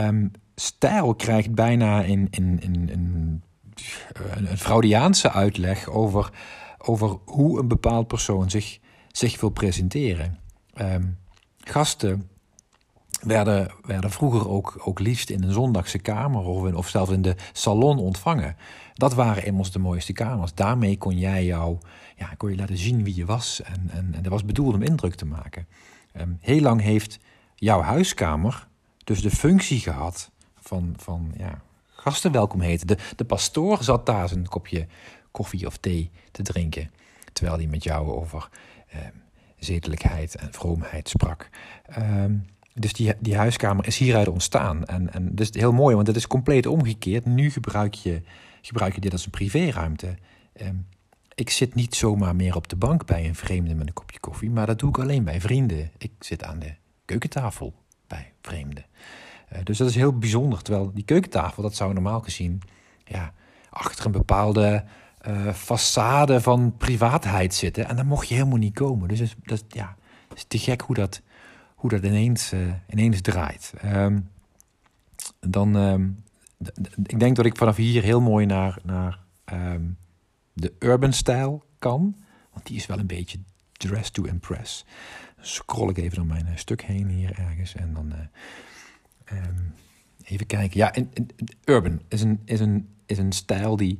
um, 0.00 0.30
stijl 0.54 1.14
krijgt 1.14 1.54
bijna 1.54 2.02
in, 2.02 2.26
in, 2.30 2.60
in, 2.60 2.88
in 2.88 3.42
een, 4.34 4.58
Freudiaanse 4.58 5.30
uitleg 5.32 5.88
over, 5.88 6.30
over 6.78 7.18
hoe 7.24 7.58
een 7.58 7.68
bepaald 7.68 8.06
persoon 8.06 8.50
zich, 8.50 8.78
zich 9.12 9.40
wil 9.40 9.50
presenteren. 9.50 10.38
Um, 10.80 11.18
gasten 11.58 12.28
werden, 13.22 13.70
werden 13.82 14.10
vroeger 14.10 14.48
ook, 14.48 14.80
ook 14.84 14.98
liefst 14.98 15.30
in 15.30 15.42
een 15.42 15.52
zondagse 15.52 15.98
kamer 15.98 16.40
of, 16.40 16.72
of 16.72 16.88
zelfs 16.88 17.10
in 17.10 17.22
de 17.22 17.36
salon 17.52 17.98
ontvangen. 17.98 18.56
Dat 18.94 19.14
waren 19.14 19.44
immers 19.44 19.70
de 19.70 19.78
mooiste 19.78 20.12
kamers. 20.12 20.54
Daarmee 20.54 20.98
kon 20.98 21.18
jij 21.18 21.44
jou, 21.44 21.78
ja, 22.16 22.26
kon 22.36 22.50
je 22.50 22.56
laten 22.56 22.78
zien 22.78 23.04
wie 23.04 23.14
je 23.14 23.24
was. 23.24 23.62
En, 23.62 23.90
en, 23.90 24.14
en 24.14 24.22
dat 24.22 24.32
was 24.32 24.44
bedoeld 24.44 24.74
om 24.74 24.82
indruk 24.82 25.14
te 25.14 25.26
maken. 25.26 25.66
Um, 26.20 26.38
heel 26.40 26.60
lang 26.60 26.80
heeft 26.80 27.18
jouw 27.54 27.80
huiskamer 27.80 28.68
dus 29.04 29.22
de 29.22 29.30
functie 29.30 29.80
gehad 29.80 30.30
van, 30.60 30.94
van 30.96 31.32
ja, 31.36 31.60
gasten 31.86 32.32
welkom 32.32 32.60
heten. 32.60 32.86
De, 32.86 32.96
de 33.16 33.24
pastoor 33.24 33.82
zat 33.82 34.06
daar 34.06 34.28
zijn 34.28 34.48
kopje 34.48 34.86
koffie 35.30 35.66
of 35.66 35.76
thee 35.76 36.10
te 36.30 36.42
drinken. 36.42 36.90
Terwijl 37.32 37.56
hij 37.56 37.66
met 37.66 37.84
jou 37.84 38.10
over 38.10 38.48
um, 38.94 39.22
zedelijkheid 39.58 40.34
en 40.34 40.52
vroomheid 40.52 41.08
sprak. 41.08 41.48
Um, 41.98 42.46
dus 42.74 42.92
die, 42.92 43.14
die 43.20 43.36
huiskamer 43.36 43.86
is 43.86 43.98
hieruit 43.98 44.28
ontstaan. 44.28 44.84
En, 44.84 45.12
en 45.12 45.34
dat 45.34 45.54
is 45.54 45.60
heel 45.60 45.72
mooi, 45.72 45.94
want 45.94 46.06
het 46.06 46.16
is 46.16 46.26
compleet 46.26 46.66
omgekeerd. 46.66 47.26
Nu 47.26 47.50
gebruik 47.50 47.94
je, 47.94 48.22
gebruik 48.62 48.94
je 48.94 49.00
dit 49.00 49.12
als 49.12 49.24
een 49.24 49.30
privéruimte. 49.30 50.16
Um, 50.60 50.86
ik 51.34 51.50
zit 51.50 51.74
niet 51.74 51.94
zomaar 51.94 52.36
meer 52.36 52.56
op 52.56 52.68
de 52.68 52.76
bank 52.76 53.06
bij 53.06 53.26
een 53.26 53.34
vreemde 53.34 53.74
met 53.74 53.86
een 53.86 53.92
kopje 53.92 54.20
koffie, 54.20 54.50
maar 54.50 54.66
dat 54.66 54.78
doe 54.78 54.88
ik 54.88 54.98
alleen 54.98 55.24
bij 55.24 55.40
vrienden. 55.40 55.90
Ik 55.98 56.12
zit 56.18 56.44
aan 56.44 56.58
de 56.58 56.74
keukentafel 57.04 57.74
bij 58.06 58.32
vreemden. 58.42 58.84
Uh, 59.52 59.58
dus 59.64 59.78
dat 59.78 59.88
is 59.88 59.94
heel 59.94 60.18
bijzonder. 60.18 60.62
Terwijl 60.62 60.90
die 60.94 61.04
keukentafel, 61.04 61.62
dat 61.62 61.74
zou 61.74 61.92
normaal 61.92 62.20
gezien 62.20 62.62
ja, 63.04 63.32
achter 63.70 64.06
een 64.06 64.12
bepaalde 64.12 64.84
uh, 65.26 65.52
van 66.40 66.74
privaatheid 66.76 67.54
zitten. 67.54 67.88
En 67.88 67.96
dan 67.96 68.06
mocht 68.06 68.28
je 68.28 68.34
helemaal 68.34 68.58
niet 68.58 68.74
komen. 68.74 69.08
Dus 69.08 69.36
dat 69.42 69.64
ja, 69.68 69.96
is 70.34 70.44
te 70.44 70.58
gek 70.58 70.80
hoe 70.80 70.94
dat, 70.94 71.22
hoe 71.74 71.90
dat 71.90 72.02
ineens, 72.02 72.52
uh, 72.52 72.72
ineens 72.88 73.20
draait. 73.20 73.72
Um, 73.84 74.30
dan, 75.40 75.74
um, 75.74 76.22
ik 77.02 77.20
denk 77.20 77.36
dat 77.36 77.46
ik 77.46 77.56
vanaf 77.56 77.76
hier 77.76 78.02
heel 78.02 78.20
mooi 78.20 78.46
naar, 78.46 78.78
naar 78.82 79.18
um, 79.52 79.96
de 80.52 80.72
urban 80.78 81.12
stijl 81.12 81.64
kan. 81.78 82.16
Want 82.52 82.66
die 82.66 82.76
is 82.76 82.86
wel 82.86 82.98
een 82.98 83.06
beetje 83.06 83.38
dress 83.72 84.10
to 84.10 84.22
impress. 84.22 84.84
Dan 85.36 85.46
scroll 85.46 85.90
ik 85.90 85.96
even 85.96 86.16
door 86.16 86.26
mijn 86.26 86.46
uh, 86.46 86.56
stuk 86.56 86.82
heen 86.82 87.08
hier 87.08 87.38
ergens. 87.38 87.74
En 87.74 87.94
dan 87.94 88.12
even 90.24 90.46
kijken. 90.46 90.78
Ja, 90.78 90.94
urban 91.64 92.00
is 92.08 92.22
een, 92.22 92.40
is, 92.44 92.60
een, 92.60 92.88
is 93.06 93.18
een 93.18 93.32
stijl 93.32 93.76
die, 93.76 93.98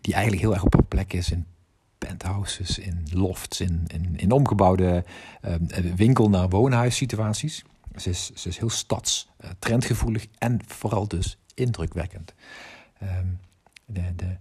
die 0.00 0.14
eigenlijk 0.14 0.42
heel 0.42 0.54
erg 0.54 0.64
op 0.64 0.74
haar 0.74 0.84
plek 0.84 1.12
is 1.12 1.30
in 1.30 1.46
penthouses, 1.98 2.78
in 2.78 3.06
lofts, 3.12 3.60
in, 3.60 3.84
in, 4.16 4.32
omgebouwde 4.32 5.04
uh, 5.44 5.54
winkel- 5.96 6.30
naar 6.30 6.48
woonhuissituaties. 6.48 7.64
Ze 7.96 8.10
is, 8.10 8.30
ze 8.34 8.48
is 8.48 8.58
heel 8.58 8.70
stads, 8.70 9.28
uh, 9.44 9.50
trendgevoelig 9.58 10.26
en 10.38 10.60
vooral 10.66 11.08
dus 11.08 11.38
indrukwekkend. 11.54 12.34
Um, 13.02 13.38
de, 13.84 14.02
de, 14.16 14.36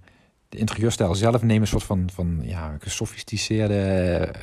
de 0.49 0.57
interieurstijl 0.57 1.15
zelf 1.15 1.41
neemt 1.41 1.61
een 1.61 1.67
soort 1.67 1.83
van, 1.83 2.09
van 2.13 2.39
ja, 2.41 2.77
gesofisticeerde, 2.79 4.33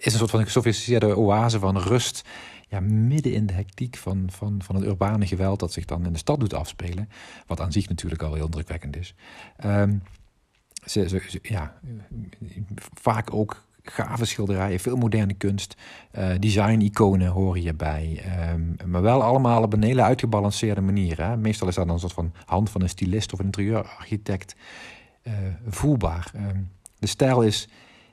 is 0.00 0.12
een 0.12 0.18
soort 0.18 0.30
van 0.30 0.44
gesofisticeerde 0.44 1.16
oase 1.16 1.58
van 1.58 1.78
rust. 1.78 2.22
Ja, 2.68 2.80
midden 2.80 3.32
in 3.32 3.46
de 3.46 3.52
hectiek 3.52 3.96
van, 3.96 4.28
van, 4.30 4.62
van 4.62 4.74
het 4.74 4.84
urbane 4.84 5.26
geweld 5.26 5.60
dat 5.60 5.72
zich 5.72 5.84
dan 5.84 6.06
in 6.06 6.12
de 6.12 6.18
stad 6.18 6.40
doet 6.40 6.54
afspelen. 6.54 7.08
Wat 7.46 7.60
aan 7.60 7.72
zich 7.72 7.88
natuurlijk 7.88 8.22
al 8.22 8.34
heel 8.34 8.44
indrukwekkend 8.44 8.96
is. 8.96 9.14
Um, 9.64 10.02
ze, 10.86 11.38
ja, 11.42 11.80
vaak 12.94 13.34
ook 13.34 13.64
gave 13.82 14.24
schilderijen, 14.24 14.80
veel 14.80 14.96
moderne 14.96 15.34
kunst, 15.34 15.76
uh, 16.18 16.34
design-iconen 16.38 17.28
horen 17.28 17.60
hierbij. 17.60 18.24
Um, 18.52 18.76
maar 18.86 19.02
wel 19.02 19.22
allemaal 19.22 19.62
op 19.62 19.72
een 19.72 19.82
hele 19.82 20.02
uitgebalanceerde 20.02 20.80
manier. 20.80 21.22
Hè. 21.22 21.36
Meestal 21.36 21.68
is 21.68 21.74
dat 21.74 21.88
een 21.88 21.98
soort 21.98 22.12
van 22.12 22.32
hand 22.44 22.70
van 22.70 22.82
een 22.82 22.88
stylist 22.88 23.32
of 23.32 23.38
een 23.38 23.44
interieurarchitect 23.44 24.54
uh, 25.22 25.32
voelbaar. 25.68 26.32
Um, 26.36 26.70
de 26.98 27.06
stijl 27.06 27.42
is, 27.42 27.68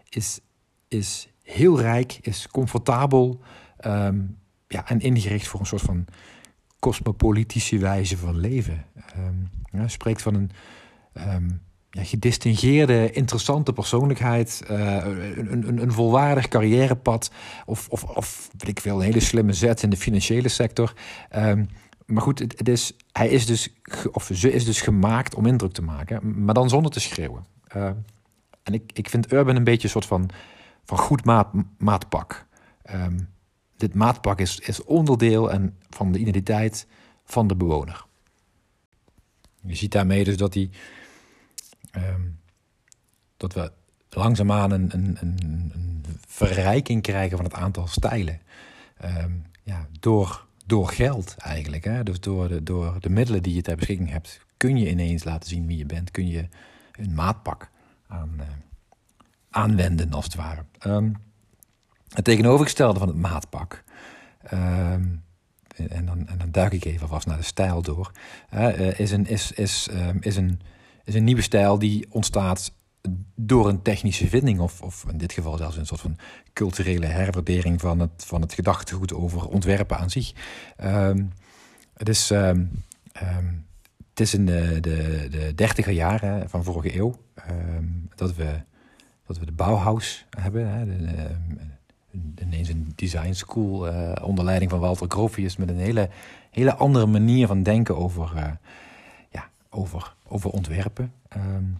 is, 0.09 0.39
is 0.87 1.29
heel 1.43 1.79
rijk, 1.79 2.19
is 2.21 2.47
comfortabel 2.47 3.41
um, 3.85 4.37
ja, 4.67 4.87
en 4.87 4.99
ingericht 4.99 5.47
voor 5.47 5.59
een 5.59 5.65
soort 5.65 5.81
van 5.81 6.05
cosmopolitische 6.79 7.77
wijze 7.77 8.17
van 8.17 8.37
leven. 8.37 8.85
ja, 9.71 9.87
spreekt 9.87 10.21
van 10.21 10.35
een 10.35 10.51
ja, 11.91 12.03
gedistingeerde, 12.03 13.11
interessante 13.11 13.73
persoonlijkheid, 13.73 14.61
uh, 14.71 14.95
een, 15.35 15.67
een, 15.67 15.81
een, 15.81 15.91
volwaardig 15.91 16.47
carrièrepad 16.47 17.31
of, 17.65 17.87
of, 17.89 18.03
of 18.03 18.49
weet 18.57 18.67
ik 18.67 18.79
veel, 18.79 18.95
een 18.95 19.05
hele 19.05 19.19
slimme 19.19 19.53
zet 19.53 19.83
in 19.83 19.89
de 19.89 19.97
financiële 19.97 20.49
sector. 20.49 20.93
Um, 21.35 21.69
maar 22.05 22.21
goed, 22.21 22.39
het, 22.39 22.67
is, 22.67 22.93
hij 23.11 23.29
is 23.29 23.45
dus, 23.45 23.73
of 24.11 24.29
ze 24.33 24.51
is 24.51 24.65
dus 24.65 24.81
gemaakt 24.81 25.35
om 25.35 25.45
indruk 25.45 25.71
te 25.71 25.81
maken, 25.81 26.43
maar 26.43 26.53
dan 26.53 26.69
zonder 26.69 26.91
te 26.91 26.99
schreeuwen. 26.99 27.45
Uh, 27.75 27.85
en 28.63 28.73
ik, 28.73 28.91
ik 28.93 29.09
vind 29.09 29.31
Urban 29.31 29.55
een 29.55 29.63
beetje 29.63 29.83
een 29.83 29.89
soort 29.89 30.05
van, 30.05 30.29
van 30.83 30.97
goed 30.97 31.25
maat, 31.25 31.47
maatpak. 31.77 32.45
Um, 32.93 33.29
dit 33.77 33.93
maatpak 33.93 34.39
is, 34.39 34.59
is 34.59 34.83
onderdeel 34.83 35.51
en 35.51 35.77
van 35.89 36.11
de 36.11 36.19
identiteit 36.19 36.87
van 37.25 37.47
de 37.47 37.55
bewoner. 37.55 38.05
Je 39.61 39.75
ziet 39.75 39.91
daarmee 39.91 40.23
dus 40.23 40.37
dat 40.37 40.53
hij 40.53 40.69
um, 41.95 42.39
dat 43.37 43.53
we 43.53 43.71
langzaamaan 44.09 44.71
een, 44.71 44.89
een, 44.93 45.17
een, 45.19 45.37
een, 45.73 46.05
verrijking 46.27 47.01
krijgen 47.01 47.37
van 47.37 47.45
het 47.45 47.55
aantal 47.55 47.87
stijlen. 47.87 48.39
Um, 49.05 49.45
ja, 49.63 49.87
door, 49.99 50.45
door 50.65 50.87
geld 50.87 51.35
eigenlijk. 51.37 51.83
Hè? 51.83 52.03
Dus 52.03 52.19
door 52.19 52.47
de, 52.47 52.63
door 52.63 52.99
de 52.99 53.09
middelen 53.09 53.43
die 53.43 53.53
je 53.53 53.61
ter 53.61 53.75
beschikking 53.75 54.09
hebt, 54.09 54.39
kun 54.57 54.77
je 54.77 54.89
ineens 54.89 55.23
laten 55.23 55.49
zien 55.49 55.67
wie 55.67 55.77
je 55.77 55.85
bent. 55.85 56.11
Kun 56.11 56.27
je 56.27 56.47
een 56.91 57.13
maatpak 57.13 57.69
aan, 58.07 58.31
uh, 58.39 58.45
aanwenden, 59.49 60.13
als 60.13 60.25
het 60.25 60.35
ware. 60.35 60.63
Um, 60.85 61.15
het 62.09 62.23
tegenovergestelde 62.23 62.99
van 62.99 63.07
het 63.07 63.17
maatpak. 63.17 63.83
en, 64.39 66.05
dan, 66.05 66.27
en 66.27 66.37
dan 66.37 66.51
duik 66.51 66.73
ik 66.73 66.85
even 66.85 67.07
vast 67.07 67.27
naar 67.27 67.37
de 67.37 67.43
stijl 67.43 67.81
door. 67.81 68.11
Uh, 68.53 68.99
is, 68.99 69.11
een, 69.11 69.27
is, 69.27 69.51
is, 69.51 69.89
is 70.19 70.35
een 70.35 70.61
is 71.03 71.15
een 71.15 71.23
nieuwe 71.23 71.41
stijl 71.41 71.79
die 71.79 72.05
ontstaat 72.09 72.71
door 73.35 73.67
een 73.69 73.81
technische 73.81 74.27
vinding, 74.27 74.59
of, 74.59 74.81
of 74.81 75.05
in 75.11 75.17
dit 75.17 75.33
geval 75.33 75.57
zelfs 75.57 75.77
een 75.77 75.85
soort 75.85 76.01
van 76.01 76.17
culturele 76.53 77.05
herwaardering 77.05 77.81
van 77.81 77.99
het, 77.99 78.25
van 78.25 78.41
het 78.41 78.53
gedachtegoed 78.53 79.13
over 79.13 79.47
ontwerpen 79.47 79.97
aan 79.97 80.09
zich. 80.09 80.33
Um, 80.83 81.31
het 81.93 82.09
is, 82.09 82.29
um, 82.29 82.71
um, 83.21 83.65
het 84.09 84.19
is 84.19 84.33
in 84.33 84.45
de, 84.45 84.77
de, 84.79 85.27
de 85.31 85.55
dertiger 85.55 85.93
jaren 85.93 86.49
van 86.49 86.63
vorige 86.63 86.95
eeuw 86.95 87.15
dat, 88.15 88.35
we, 88.35 88.61
dat 89.25 89.39
we 89.39 89.45
de 89.45 89.51
Bauhaus 89.51 90.25
hebben. 90.29 90.69
Hè, 90.69 90.85
de, 90.85 91.35
ineens 92.41 92.69
een 92.69 92.93
design 92.95 93.33
school 93.33 93.87
uh, 93.87 94.11
onder 94.21 94.45
leiding 94.45 94.71
van 94.71 94.79
Walter 94.79 95.09
Gropius 95.09 95.57
met 95.57 95.69
een 95.69 95.79
hele, 95.79 96.09
hele 96.51 96.75
andere 96.75 97.05
manier 97.05 97.47
van 97.47 97.63
denken 97.63 97.97
over, 97.97 98.31
ja, 98.35 98.59
over 99.69 100.15
over 100.27 100.49
ontwerpen. 100.49 101.13
Um, 101.37 101.77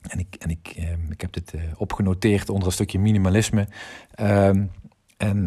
en 0.00 0.18
ik, 0.18 0.34
en 0.34 0.50
ik, 0.50 0.74
um, 0.78 1.10
ik 1.10 1.20
heb 1.20 1.32
dit 1.32 1.54
uh, 1.54 1.62
opgenoteerd 1.76 2.48
onder 2.48 2.66
een 2.66 2.72
stukje 2.72 2.98
minimalisme. 2.98 3.68
Um, 4.20 4.70
en 5.16 5.46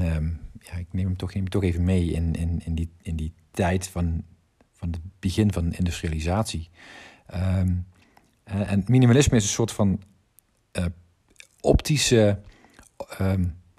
ja, 0.59 0.73
ik 0.73 0.87
neem 0.91 1.05
hem 1.05 1.17
toch, 1.17 1.33
neem 1.33 1.43
hem 1.43 1.51
toch 1.51 1.63
even 1.63 1.83
mee 1.83 2.11
in, 2.11 2.33
in, 2.33 2.61
in, 2.65 2.75
die, 2.75 2.89
in 3.01 3.15
die 3.15 3.33
tijd 3.51 3.87
van, 3.87 4.23
van 4.73 4.89
het 4.89 4.99
begin 5.19 5.53
van 5.53 5.73
industrialisatie. 5.73 6.69
En 8.43 8.83
minimalisme 8.87 9.37
is 9.37 9.43
een 9.43 9.49
soort 9.49 9.71
van 9.71 10.01
uh, 10.73 10.85
optische, 11.61 12.39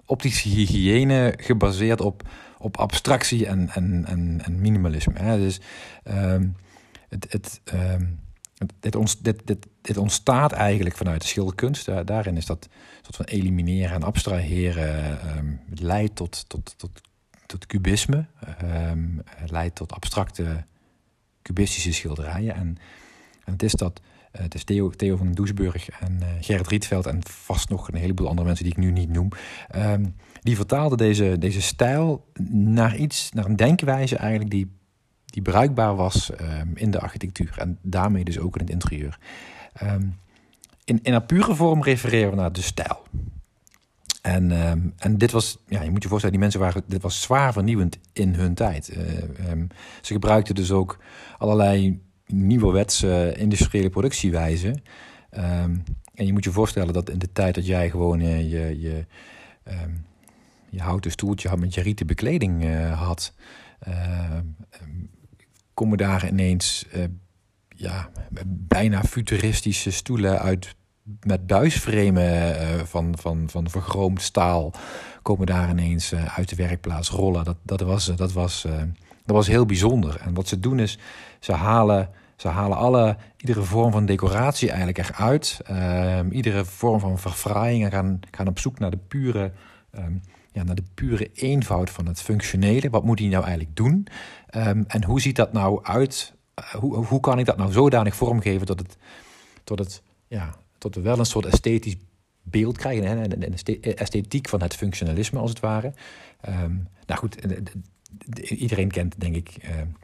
optische 0.05 0.49
hygiëne 0.49 1.33
gebaseerd 1.37 2.01
op, 2.01 2.29
op 2.57 2.77
abstractie 2.77 3.47
en, 3.47 3.69
en, 3.69 4.05
en, 4.05 4.41
en 4.43 4.61
minimalisme. 4.61 5.19
Hè. 5.19 5.37
Dus 5.37 5.59
het, 7.09 7.31
het, 7.31 7.61
dit, 8.79 8.95
ons, 8.95 9.19
dit, 9.19 9.41
dit, 9.45 9.67
dit, 9.81 9.97
ontstaat 9.97 10.51
eigenlijk 10.51 10.97
vanuit 10.97 11.21
de 11.21 11.27
schilderkunst. 11.27 12.05
daarin 12.05 12.37
is 12.37 12.45
dat 12.45 12.69
soort 13.01 13.15
van 13.15 13.25
elimineren 13.25 13.95
en 13.95 14.03
abstraheren 14.03 15.37
um, 15.37 15.59
leidt 15.73 16.15
tot, 16.15 16.49
tot, 16.49 16.73
tot, 16.77 17.01
tot 17.45 17.65
cubisme, 17.65 18.25
um, 18.63 19.21
leidt 19.45 19.75
tot 19.75 19.91
abstracte 19.91 20.65
cubistische 21.41 21.93
schilderijen. 21.93 22.55
En, 22.55 22.77
en 23.45 23.51
het 23.53 23.63
is 23.63 23.71
dat, 23.71 24.01
uh, 24.35 24.41
het 24.41 24.53
is 24.53 24.63
Theo, 24.63 24.89
Theo 24.89 25.15
van 25.15 25.31
Doesburg 25.31 25.89
en 25.89 26.19
uh, 26.21 26.27
Gerrit 26.39 26.67
Rietveld 26.67 27.05
en 27.05 27.19
vast 27.23 27.69
nog 27.69 27.87
een 27.87 27.99
heleboel 27.99 28.27
andere 28.27 28.47
mensen 28.47 28.65
die 28.65 28.73
ik 28.73 28.79
nu 28.79 28.91
niet 28.91 29.09
noem. 29.09 29.29
Die 30.41 30.55
vertaalden 30.55 30.97
deze, 30.97 31.35
deze 31.39 31.61
stijl 31.61 32.31
naar 32.51 32.95
iets, 32.95 33.31
naar 33.31 33.45
een 33.45 33.55
denkwijze 33.55 34.15
eigenlijk 34.17 34.51
die, 34.51 34.78
die 35.29 35.41
bruikbaar 35.41 35.95
was 35.95 36.31
um, 36.41 36.71
in 36.75 36.91
de 36.91 36.99
architectuur. 36.99 37.53
En 37.57 37.77
daarmee 37.81 38.23
dus 38.23 38.39
ook 38.39 38.55
in 38.55 38.61
het 38.61 38.69
interieur. 38.69 39.19
Um, 39.83 40.17
in, 40.85 41.11
haar 41.11 41.23
pure 41.23 41.55
vorm 41.55 41.83
refereren 41.83 42.29
we 42.29 42.35
naar 42.35 42.51
de 42.51 42.61
stijl. 42.61 43.03
En, 44.21 44.69
um, 44.69 44.93
en 44.97 45.17
dit 45.17 45.31
was, 45.31 45.57
ja, 45.67 45.81
je 45.81 45.91
moet 45.91 46.03
je 46.03 46.09
voorstellen, 46.09 46.35
die 46.35 46.43
mensen 46.43 46.59
waren, 46.59 46.83
dit 46.87 47.01
was 47.01 47.21
zwaar 47.21 47.53
vernieuwend 47.53 47.97
in 48.13 48.33
hun 48.33 48.53
tijd. 48.53 48.97
Uh, 48.97 49.03
ze 50.01 50.13
gebruikten 50.13 50.55
dus 50.55 50.71
ook 50.71 50.99
allerlei 51.37 52.01
nieuwerwetse 52.25 53.33
industriële 53.37 53.89
productiewijzen. 53.89 54.81
En 55.29 56.25
je 56.25 56.33
moet 56.33 56.43
je 56.43 56.51
voorstellen 56.51 56.93
dat 56.93 57.09
in 57.09 57.19
de 57.19 57.31
tijd 57.31 57.55
dat 57.55 57.65
jij 57.65 57.89
gewoon 57.89 58.19
uh, 58.19 58.51
je, 58.51 58.79
je, 58.79 59.05
je 60.69 60.81
houten 60.81 61.11
stoeltje 61.11 61.49
had 61.49 61.59
met 61.59 61.73
je 61.73 61.81
rieten 61.81 62.07
bekleding 62.07 62.63
uh, 62.63 63.01
had, 63.01 63.33
komen 65.79 65.97
daar 65.97 66.27
ineens 66.27 66.85
ja, 67.75 68.09
bijna 68.47 69.03
futuristische 69.03 69.91
stoelen 69.91 70.39
uit 70.39 70.75
met 71.21 71.47
buisframen 71.47 72.61
uh, 72.61 72.83
van, 72.83 73.13
van, 73.17 73.49
van 73.49 73.69
vergroomd 73.69 74.21
staal 74.21 74.73
komen 75.21 75.45
daar 75.45 75.69
ineens 75.69 76.13
uh, 76.13 76.37
uit 76.37 76.49
de 76.49 76.55
werkplaats 76.55 77.09
rollen. 77.09 77.43
Dat, 77.43 77.57
dat, 77.63 77.81
was, 77.81 78.05
dat, 78.05 78.31
was, 78.31 78.65
uh, 78.65 78.73
dat 79.25 79.35
was 79.35 79.47
heel 79.47 79.65
bijzonder. 79.65 80.19
En 80.19 80.33
wat 80.33 80.47
ze 80.47 80.59
doen 80.59 80.79
is, 80.79 80.99
ze 81.39 81.53
halen, 81.53 82.09
ze 82.35 82.47
halen 82.47 82.77
alle, 82.77 83.17
iedere 83.37 83.63
vorm 83.63 83.91
van 83.91 84.05
decoratie 84.05 84.69
eigenlijk 84.69 84.97
eruit. 84.97 85.59
Ehm, 85.65 86.31
iedere 86.31 86.65
vorm 86.65 86.99
van 86.99 87.19
verfraaiing 87.19 87.83
en 87.83 87.91
gaan, 87.91 88.19
gaan 88.31 88.47
op 88.47 88.59
zoek 88.59 88.79
naar 88.79 88.91
de 88.91 88.99
pure... 89.07 89.51
Um, 89.97 90.21
ja, 90.59 90.65
naar 90.65 90.75
de 90.75 90.83
pure 90.93 91.29
eenvoud 91.33 91.89
van 91.89 92.05
het 92.05 92.21
functionele. 92.21 92.89
Wat 92.89 93.03
moet 93.03 93.19
hij 93.19 93.27
nou 93.27 93.43
eigenlijk 93.43 93.75
doen? 93.75 94.07
Um, 94.55 94.83
en 94.87 95.03
hoe 95.03 95.21
ziet 95.21 95.35
dat 95.35 95.53
nou 95.53 95.83
uit? 95.83 96.37
hoe, 96.79 96.95
hoe 96.95 97.19
kan 97.19 97.39
ik 97.39 97.45
dat 97.45 97.57
nou 97.57 97.71
zodanig 97.71 98.15
vormgeven 98.15 98.65
dat 98.65 98.79
het, 98.79 98.97
tot 99.63 99.79
het 99.79 100.01
ja, 100.27 100.55
tot 100.77 100.95
we 100.95 101.01
wel 101.01 101.19
een 101.19 101.25
soort 101.25 101.45
esthetisch 101.45 101.95
beeld 102.43 102.77
krijgen. 102.77 103.07
Hè? 103.07 103.23
Een 103.23 103.53
esthetiek 103.95 104.49
van 104.49 104.61
het 104.61 104.75
functionalisme, 104.75 105.39
als 105.39 105.49
het 105.49 105.59
ware. 105.59 105.93
Um, 106.49 106.87
nou 107.05 107.19
goed, 107.19 107.37
iedereen 108.39 108.91
kent 108.91 109.19
denk 109.19 109.35
ik 109.35 109.55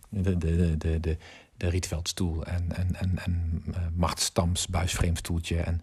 de, 0.09 0.37
de, 0.37 0.77
de, 0.77 0.99
de, 0.99 1.17
de 1.57 1.69
Rietveldstoel 1.69 2.45
en, 2.45 2.75
en, 2.75 2.95
en, 2.95 3.19
en 3.23 3.63
Mart 3.95 4.19
Stams 4.19 4.67
buisframestoeltje. 4.67 5.57
En 5.57 5.81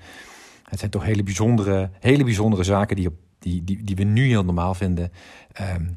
het 0.64 0.78
zijn 0.78 0.90
toch 0.90 1.04
hele 1.04 1.22
bijzondere, 1.22 1.90
hele 2.00 2.24
bijzondere 2.24 2.64
zaken 2.64 2.96
die, 2.96 3.06
op, 3.06 3.14
die, 3.42 3.64
die, 3.64 3.84
die 3.84 3.96
we 3.96 4.04
nu 4.04 4.26
heel 4.26 4.44
normaal 4.44 4.74
vinden. 4.74 5.12
Um, 5.60 5.96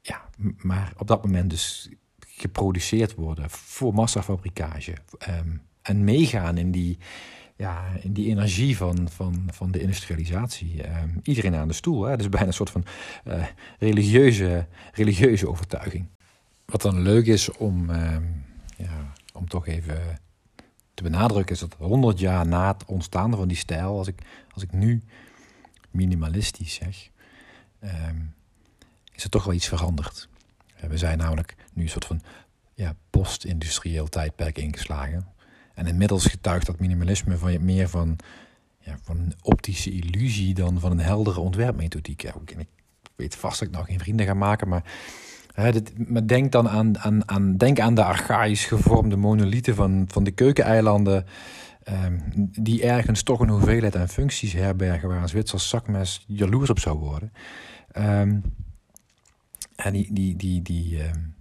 ja, 0.00 0.28
maar 0.56 0.92
op 0.96 1.06
dat 1.06 1.24
moment 1.24 1.50
dus 1.50 1.88
geproduceerd 2.20 3.14
worden 3.14 3.50
voor 3.50 3.94
massafabrikage. 3.94 4.94
Um, 5.28 5.62
en 5.82 6.04
meegaan 6.04 6.56
in 6.58 6.70
die, 6.70 6.98
ja, 7.56 7.84
in 8.00 8.12
die 8.12 8.28
energie 8.28 8.76
van, 8.76 9.08
van, 9.10 9.48
van 9.52 9.70
de 9.70 9.80
industrialisatie. 9.80 10.74
Uh, 10.74 11.02
iedereen 11.22 11.54
aan 11.54 11.68
de 11.68 11.74
stoel. 11.74 12.04
Hè? 12.04 12.16
Dus 12.16 12.28
bijna 12.28 12.46
een 12.46 12.52
soort 12.52 12.70
van 12.70 12.84
uh, 13.24 13.44
religieuze, 13.78 14.66
religieuze 14.92 15.48
overtuiging. 15.48 16.06
Wat 16.64 16.82
dan 16.82 17.02
leuk 17.02 17.26
is 17.26 17.50
om, 17.50 17.90
ja, 18.76 19.12
om 19.32 19.48
toch 19.48 19.66
even 19.66 20.18
te 20.94 21.02
benadrukken, 21.02 21.54
is 21.54 21.60
dat 21.60 21.76
100 21.78 22.18
jaar 22.18 22.46
na 22.46 22.72
het 22.72 22.84
ontstaan 22.84 23.36
van 23.36 23.48
die 23.48 23.56
stijl, 23.56 23.98
als 23.98 24.08
ik, 24.08 24.22
als 24.54 24.62
ik 24.62 24.72
nu 24.72 25.02
minimalistisch 25.98 26.74
zeg, 26.74 27.10
ehm, 27.80 28.16
is 29.14 29.24
er 29.24 29.30
toch 29.30 29.44
wel 29.44 29.54
iets 29.54 29.68
veranderd. 29.68 30.28
We 30.88 30.98
zijn 30.98 31.18
namelijk 31.18 31.54
nu 31.72 31.82
een 31.82 31.88
soort 31.88 32.04
van 32.04 32.20
ja, 32.74 32.94
post-industrieel 33.10 34.08
tijdperk 34.08 34.58
ingeslagen. 34.58 35.26
En 35.74 35.86
inmiddels 35.86 36.26
getuigt 36.26 36.66
dat 36.66 36.78
minimalisme 36.78 37.36
van, 37.36 37.64
meer 37.64 37.88
van, 37.88 38.16
ja, 38.80 38.98
van 39.02 39.18
een 39.18 39.32
optische 39.42 39.90
illusie 39.90 40.54
dan 40.54 40.80
van 40.80 40.90
een 40.90 41.00
heldere 41.00 41.40
ontwerpmethodiek. 41.40 42.22
ik 42.22 42.66
weet 43.16 43.36
vast 43.36 43.58
dat 43.58 43.68
ik 43.68 43.74
nog 43.74 43.86
geen 43.86 43.98
vrienden 43.98 44.26
ga 44.26 44.34
maken, 44.34 44.68
maar, 44.68 44.84
maar 46.06 46.26
denk 46.26 46.52
dan 46.52 46.68
aan, 46.68 46.98
aan, 46.98 47.28
aan, 47.28 47.56
denk 47.56 47.80
aan 47.80 47.94
de 47.94 48.04
archaïs 48.04 48.64
gevormde 48.64 49.16
monolieten 49.16 49.74
van, 49.74 50.04
van 50.08 50.24
de 50.24 50.30
keukeneilanden. 50.30 51.26
Um, 51.90 52.22
die 52.50 52.82
ergens 52.82 53.22
toch 53.22 53.40
een 53.40 53.48
hoeveelheid 53.48 53.96
aan 53.96 54.08
functies 54.08 54.52
herbergen 54.52 55.08
waar 55.08 55.22
een 55.22 55.28
Zwitsers 55.28 55.68
zakmes 55.68 56.24
jaloers 56.26 56.70
op 56.70 56.78
zou 56.78 56.98
worden. 56.98 57.32
Um, 57.96 58.42
en 59.76 59.92
die, 59.92 60.12
die, 60.12 60.36
die, 60.36 60.62
die, 60.62 61.02
um, 61.02 61.34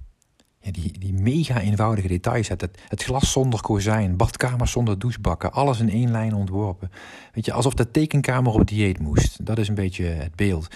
die, 0.59 0.99
die 0.99 1.13
mega 1.13 1.59
eenvoudige 1.59 2.07
details. 2.07 2.47
Het, 2.47 2.69
het 2.87 3.03
glas 3.03 3.31
zonder 3.31 3.61
kozijn, 3.61 4.17
badkamer 4.17 4.67
zonder 4.67 4.99
douchebakken, 4.99 5.51
alles 5.51 5.79
in 5.79 5.89
één 5.89 6.11
lijn 6.11 6.33
ontworpen. 6.33 6.91
Weet 7.33 7.45
je, 7.45 7.53
alsof 7.53 7.73
de 7.73 7.91
tekenkamer 7.91 8.53
op 8.53 8.67
dieet 8.67 8.99
moest. 8.99 9.45
Dat 9.45 9.57
is 9.57 9.67
een 9.67 9.75
beetje 9.75 10.05
het 10.05 10.35
beeld. 10.35 10.75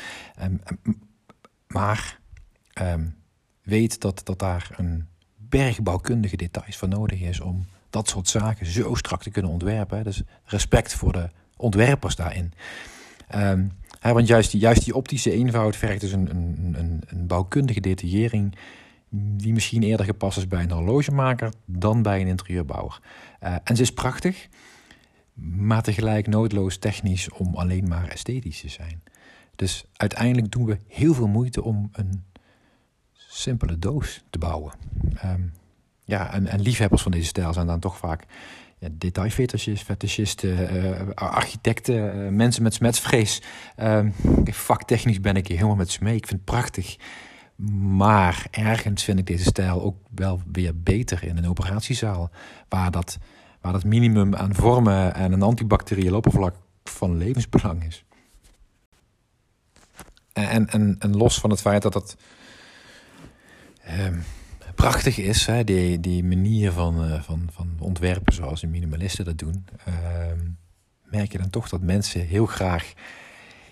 Maar 1.68 2.20
weet 3.62 4.02
dat, 4.02 4.22
dat 4.24 4.40
daar 4.40 4.70
een 4.78 5.08
bergbouwkundige 5.36 6.38
details 6.38 6.78
voor 6.78 6.88
nodig 6.88 7.22
is 7.22 7.40
om 7.40 7.66
dat 7.92 8.10
soort 8.10 8.28
zaken 8.28 8.66
zo 8.66 8.96
strak 8.96 9.24
te 9.24 9.30
kunnen 9.30 9.52
ontwerpen. 9.52 10.04
Dus 10.04 10.22
respect 10.44 10.94
voor 10.94 11.12
de 11.12 11.30
ontwerpers 11.58 12.16
daarin. 12.16 12.54
Um, 13.36 13.72
want 14.02 14.28
juist 14.28 14.52
die, 14.52 14.60
juist 14.60 14.84
die 14.84 14.96
optische 14.96 15.32
eenvoud 15.32 15.76
vergt 15.76 16.02
dus 16.02 16.12
een, 16.12 16.30
een, 16.30 16.74
een, 16.78 17.02
een 17.08 17.28
bouwkundige 17.28 17.80
detaillering 17.80 18.56
die 19.14 19.54
misschien 19.54 19.84
eerder 19.84 20.06
gepast 20.06 20.38
is 20.38 20.48
bij 20.48 20.64
een 20.64 20.72
horlogemaker 20.72 21.54
dan 21.66 22.02
bij 22.02 22.22
een 22.22 22.28
interieurbouwer. 22.28 23.00
Uh, 23.44 23.56
en 23.64 23.76
ze 23.76 23.82
is 23.82 23.94
prachtig, 23.94 24.48
maar 25.34 25.82
tegelijk 25.82 26.28
noodloos 26.28 26.78
technisch 26.78 27.30
om 27.30 27.56
alleen 27.56 27.88
maar 27.88 28.08
esthetisch 28.08 28.62
te 28.62 28.70
zijn. 28.70 29.04
Dus 29.56 29.86
uiteindelijk 29.96 30.52
doen 30.52 30.66
we 30.66 30.78
heel 30.88 31.14
veel 31.14 31.28
moeite 31.28 31.64
om 31.64 31.90
een 31.92 32.24
simpele 33.14 33.80
doos 33.80 34.24
te 34.30 34.38
bouwen. 34.38 34.74
Um, 35.26 35.54
ja, 36.12 36.34
en, 36.34 36.62
liefhebbers 36.62 37.02
van 37.02 37.12
deze 37.12 37.26
stijl 37.26 37.54
zijn 37.54 37.68
dan 37.68 37.80
toch 37.80 37.98
vaak 37.98 38.24
ja, 38.80 38.88
detailfetischisten, 38.92 39.86
fetischisten, 39.86 40.76
uh, 40.76 41.10
architecten, 41.16 42.26
uh, 42.26 42.32
mensen 42.32 42.64
met 42.64 42.74
smetsvrees. 42.74 43.42
Um, 43.78 44.14
vaktechnisch 44.44 45.22
ben 45.22 45.36
ik 45.36 45.48
hier 45.48 45.56
helemaal 45.56 45.78
met 45.78 45.92
smee. 45.92 46.16
Ik 46.16 46.28
vind 46.28 46.40
het 46.40 46.50
prachtig 46.50 46.98
maar 47.96 48.48
ergens 48.52 49.04
vind 49.04 49.20
ik 49.20 49.26
deze 49.26 49.44
stijl 49.44 49.82
ook 49.82 49.96
wel 50.16 50.42
weer 50.52 50.82
beter 50.82 51.24
in 51.24 51.38
een 51.38 51.50
operatiezaal. 51.50 52.30
Waar 52.70 52.92
dat, 52.92 53.18
waar 53.62 53.72
dat 53.72 53.84
minimum 53.84 54.36
aan 54.36 54.56
vormen 54.56 55.16
en 55.16 55.32
een 55.32 55.42
antibacterieel 55.42 56.16
oppervlak 56.16 56.56
van 56.84 57.18
levensbelang 57.18 57.86
is. 57.86 58.04
En, 60.34 60.70
en, 60.70 60.96
en 61.00 61.18
los 61.18 61.40
van 61.40 61.50
het 61.50 61.62
feit 61.62 61.82
dat 61.82 61.94
het 61.94 62.18
eh, 63.82 64.08
prachtig 64.82 65.18
is, 65.18 65.46
hè, 65.46 65.64
die, 65.64 66.00
die 66.00 66.24
manier 66.24 66.72
van, 66.72 67.06
uh, 67.06 67.22
van, 67.22 67.50
van 67.52 67.76
ontwerpen 67.80 68.34
zoals 68.34 68.62
de 68.62 68.68
minimalisten 68.68 69.26
dat 69.26 69.38
doen, 69.38 69.66
uh, 69.88 69.96
merk 71.04 71.32
je 71.32 71.38
dan 71.38 71.50
toch 71.50 71.70
dat 71.70 71.82
mensen 71.82 72.26
heel 72.26 72.46
graag 72.46 72.94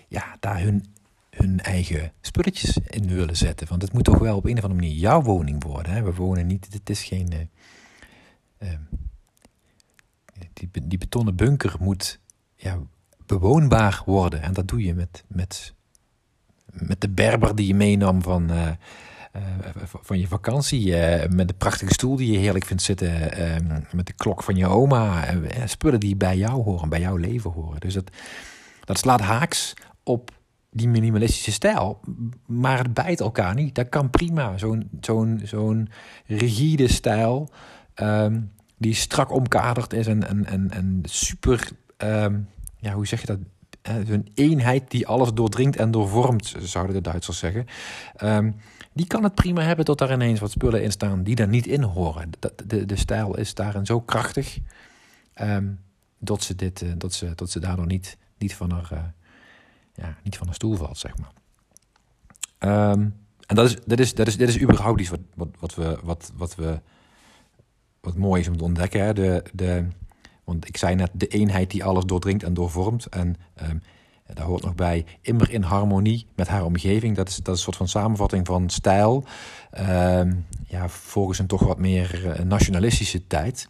ja, 0.08 0.36
daar 0.40 0.60
hun 0.60 0.84
hun 1.30 1.60
eigen 1.60 2.12
spulletjes 2.20 2.78
in 2.86 3.06
willen 3.08 3.36
zetten. 3.36 3.68
Want 3.68 3.82
het 3.82 3.92
moet 3.92 4.04
toch 4.04 4.18
wel 4.18 4.36
op 4.36 4.44
een 4.44 4.56
of 4.56 4.62
andere 4.62 4.80
manier 4.80 4.98
jouw 4.98 5.22
woning 5.22 5.64
worden. 5.64 5.92
Hè? 5.92 6.02
We 6.02 6.14
wonen 6.14 6.46
niet, 6.46 6.68
het 6.72 6.90
is 6.90 7.02
geen... 7.02 7.32
Uh, 7.32 8.68
uh, 8.68 8.78
die, 10.52 10.68
die 10.82 10.98
betonnen 10.98 11.36
bunker 11.36 11.74
moet 11.80 12.18
ja, 12.56 12.78
bewoonbaar 13.26 14.02
worden. 14.06 14.42
En 14.42 14.52
dat 14.52 14.68
doe 14.68 14.82
je 14.82 14.94
met, 14.94 15.24
met, 15.26 15.74
met 16.66 17.00
de 17.00 17.08
berber 17.08 17.56
die 17.56 17.66
je 17.66 17.74
meenam 17.74 18.22
van, 18.22 18.52
uh, 18.52 18.70
van 20.02 20.18
je 20.18 20.26
vakantie. 20.26 20.96
met 21.28 21.48
de 21.48 21.54
prachtige 21.54 21.92
stoel 21.92 22.16
die 22.16 22.32
je 22.32 22.38
heerlijk 22.38 22.64
vindt 22.64 22.82
zitten. 22.82 23.32
Ehm, 23.32 23.80
met 23.92 24.06
de 24.06 24.12
klok 24.12 24.42
van 24.42 24.56
je 24.56 24.66
oma. 24.66 25.24
spullen 25.64 26.00
die 26.00 26.16
bij 26.16 26.36
jou 26.36 26.62
horen, 26.62 26.88
bij 26.88 27.00
jouw 27.00 27.16
leven 27.16 27.50
horen. 27.50 27.80
Dus 27.80 27.94
dat, 27.94 28.10
dat 28.84 28.98
slaat 28.98 29.20
haaks 29.20 29.74
op 30.02 30.30
die 30.70 30.88
minimalistische 30.88 31.52
stijl. 31.52 32.00
Maar 32.46 32.78
het 32.78 32.94
bijt 32.94 33.20
elkaar 33.20 33.54
niet. 33.54 33.74
Dat 33.74 33.88
kan 33.88 34.10
prima. 34.10 34.58
Zo'n 34.58 34.88
zo'n 35.00 35.40
zo'n 35.44 35.88
rigide 36.26 36.88
stijl. 36.88 37.48
Um, 37.94 38.52
die 38.76 38.94
strak 38.94 39.32
omkaderd 39.32 39.92
is 39.92 40.06
en, 40.06 40.28
en, 40.28 40.46
en, 40.46 40.70
en 40.70 41.00
super. 41.04 41.68
Um, 41.98 42.48
ja, 42.76 42.92
hoe 42.92 43.06
zeg 43.06 43.20
je 43.20 43.26
dat? 43.26 43.38
een 43.82 44.28
eenheid 44.34 44.90
die 44.90 45.06
alles 45.06 45.32
doordringt 45.32 45.76
en 45.76 45.90
doorvormt, 45.90 46.54
zouden 46.58 46.94
de 46.94 47.00
Duitsers 47.00 47.38
zeggen. 47.38 47.66
Um, 48.22 48.54
die 48.92 49.06
kan 49.06 49.24
het 49.24 49.34
prima 49.34 49.62
hebben 49.62 49.84
tot 49.84 49.98
daar 49.98 50.12
ineens 50.12 50.40
wat 50.40 50.50
spullen 50.50 50.82
in 50.82 50.90
staan 50.90 51.22
die 51.22 51.34
daar 51.34 51.48
niet 51.48 51.66
in 51.66 51.82
horen. 51.82 52.30
De, 52.38 52.52
de, 52.66 52.86
de 52.86 52.96
stijl 52.96 53.36
is 53.36 53.54
daarin 53.54 53.86
zo 53.86 54.00
krachtig 54.00 54.58
um, 55.40 55.80
dat, 56.18 56.42
ze 56.42 56.54
dit, 56.54 56.80
uh, 56.82 56.92
dat, 56.96 57.12
ze, 57.12 57.32
dat 57.34 57.50
ze 57.50 57.60
daardoor 57.60 57.86
niet, 57.86 58.16
niet, 58.38 58.54
van 58.54 58.70
haar, 58.70 58.88
uh, 58.92 58.98
ja, 59.94 60.16
niet 60.22 60.36
van 60.36 60.46
haar 60.46 60.54
stoel 60.54 60.76
valt, 60.76 60.98
zeg 60.98 61.12
maar. 61.18 61.32
Um, 62.90 63.14
en 63.46 63.56
dat 63.56 63.66
is, 63.66 63.76
dat 63.84 63.98
is, 63.98 64.14
dat 64.14 64.26
is, 64.26 64.36
dit 64.36 64.48
is 64.48 64.60
überhaupt 64.60 65.00
iets 65.00 65.08
wat, 65.08 65.20
wat, 65.34 65.48
wat, 65.58 65.74
we, 65.74 65.98
wat, 66.02 66.32
wat, 66.36 66.54
we, 66.54 66.80
wat 68.00 68.16
mooi 68.16 68.40
is 68.40 68.48
om 68.48 68.56
te 68.56 68.64
ontdekken. 68.64 69.04
Hè? 69.04 69.12
De, 69.12 69.44
de, 69.52 69.86
want 70.44 70.68
ik 70.68 70.76
zei 70.76 70.94
net, 70.94 71.10
de 71.12 71.26
eenheid 71.26 71.70
die 71.70 71.84
alles 71.84 72.04
doordringt 72.04 72.42
en 72.42 72.54
doorvormt. 72.54 73.06
En 73.06 73.36
um, 73.62 73.82
daar 74.34 74.46
hoort 74.46 74.62
nog 74.62 74.74
bij 74.74 75.04
immer 75.20 75.50
in 75.50 75.62
harmonie 75.62 76.26
met 76.34 76.48
haar 76.48 76.64
omgeving. 76.64 77.16
Dat 77.16 77.28
is, 77.28 77.36
dat 77.36 77.46
is 77.46 77.52
een 77.52 77.64
soort 77.64 77.76
van 77.76 77.88
samenvatting 77.88 78.46
van 78.46 78.70
stijl. 78.70 79.24
Um, 79.78 80.46
ja, 80.66 80.88
volgens 80.88 81.38
een 81.38 81.46
toch 81.46 81.62
wat 81.62 81.78
meer 81.78 82.30
eh, 82.30 82.44
nationalistische 82.44 83.26
tijd. 83.26 83.68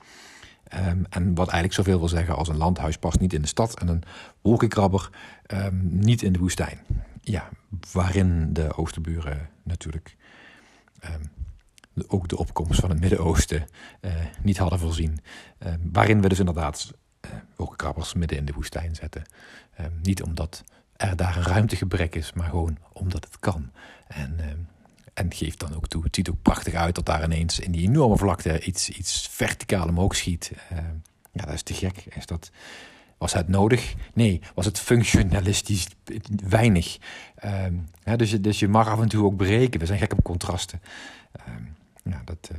Um, 0.75 1.07
en 1.11 1.35
wat 1.35 1.49
eigenlijk 1.49 1.75
zoveel 1.75 1.99
wil 1.99 2.09
zeggen 2.09 2.37
als 2.37 2.49
een 2.49 2.57
landhuis 2.57 2.97
past 2.97 3.21
niet 3.21 3.33
in 3.33 3.41
de 3.41 3.49
stad 3.49 3.81
en 3.81 3.89
een 3.89 4.03
wolkenkrabber 4.41 5.11
um, 5.47 5.89
niet 5.93 6.23
in 6.23 6.33
de 6.33 6.39
woestijn. 6.39 6.79
Ja, 7.21 7.49
waarin 7.93 8.53
de 8.53 8.77
Oosterburen 8.77 9.49
natuurlijk 9.65 10.17
ook 12.07 12.29
de 12.29 12.39
opkomst 12.39 12.81
van 12.81 12.91
het 12.91 13.01
Midden-Oosten 13.01 13.67
uh, 14.01 14.13
niet 14.43 14.59
hadden 14.59 14.79
voorzien. 14.79 15.21
waarin 15.93 16.21
we 16.21 16.29
dus 16.29 16.39
inderdaad 16.39 16.93
uh, 17.25 17.31
wolkenkrabbers 17.57 18.15
midden 18.15 18.39
in 18.39 18.45
de 18.45 18.53
woestijn 18.53 18.95
zetten. 18.95 19.23
niet 20.03 20.23
omdat 20.23 20.65
er 20.97 21.17
daar 21.17 21.37
een 21.37 21.43
ruimtegebrek 21.43 22.15
is, 22.15 22.33
maar 22.33 22.49
gewoon 22.49 22.79
omdat 22.93 23.25
het 23.25 23.39
kan. 23.39 23.71
En 24.09 24.69
en 25.21 25.33
geeft 25.35 25.61
dan 25.61 25.75
ook 25.75 25.89
toe. 25.89 26.03
Het 26.03 26.15
ziet 26.15 26.31
ook 26.31 26.43
prachtig 26.43 26.75
uit 26.75 26.95
dat 26.95 27.07
daar 27.07 27.25
ineens 27.25 27.59
in 27.59 27.73
die 27.73 27.89
enorme 27.89 28.17
vlakte 28.17 28.61
iets, 28.61 28.89
iets 28.89 29.29
verticaal 29.31 29.89
omhoog 29.89 30.17
schiet. 30.17 30.53
Uh, 30.73 30.79
ja, 31.33 31.45
dat 31.45 31.55
is 31.55 31.63
te 31.63 31.75
gek. 31.75 32.05
Is 32.15 32.27
dat, 32.27 32.51
was 33.19 33.33
het 33.33 33.49
nodig? 33.49 33.95
Nee. 34.15 34.41
Was 34.55 34.65
het 34.65 34.79
functionalistisch 34.79 35.87
weinig? 36.49 36.99
Ja, 38.05 38.17
dus, 38.17 38.41
dus 38.41 38.59
je 38.59 38.69
mag 38.69 38.89
af 38.89 39.01
en 39.01 39.09
toe 39.09 39.25
ook 39.25 39.37
breken. 39.37 39.81
We 39.81 39.87
zijn 39.87 39.99
gek 39.99 40.13
op 40.13 40.23
contrasten. 40.23 40.81
Ja, 42.05 42.23
dat... 42.25 42.51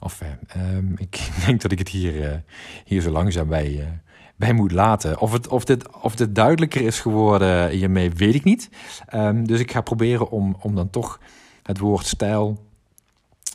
of 0.00 0.20
um, 0.56 0.94
ik 0.96 1.28
denk 1.46 1.62
dat 1.62 1.72
ik 1.72 1.78
het 1.78 1.88
hier, 1.88 2.14
uh, 2.14 2.36
hier 2.84 3.00
zo 3.00 3.10
langzaam 3.10 3.48
bij, 3.48 4.00
bij 4.36 4.52
moet 4.52 4.72
laten. 4.72 5.20
Of, 5.20 5.32
het, 5.32 5.48
of, 5.48 5.64
dit, 5.64 6.00
of 6.00 6.16
dit 6.16 6.34
duidelijker 6.34 6.80
is 6.80 7.00
geworden 7.00 7.68
hiermee, 7.68 8.10
weet 8.10 8.34
ik 8.34 8.44
niet. 8.44 8.68
dus 9.34 9.60
ik 9.60 9.70
ga 9.70 9.80
proberen 9.80 10.30
om, 10.30 10.56
om 10.60 10.74
dan 10.74 10.90
toch 10.90 11.20
het 11.62 11.78
woord 11.78 12.06
stijl 12.06 12.64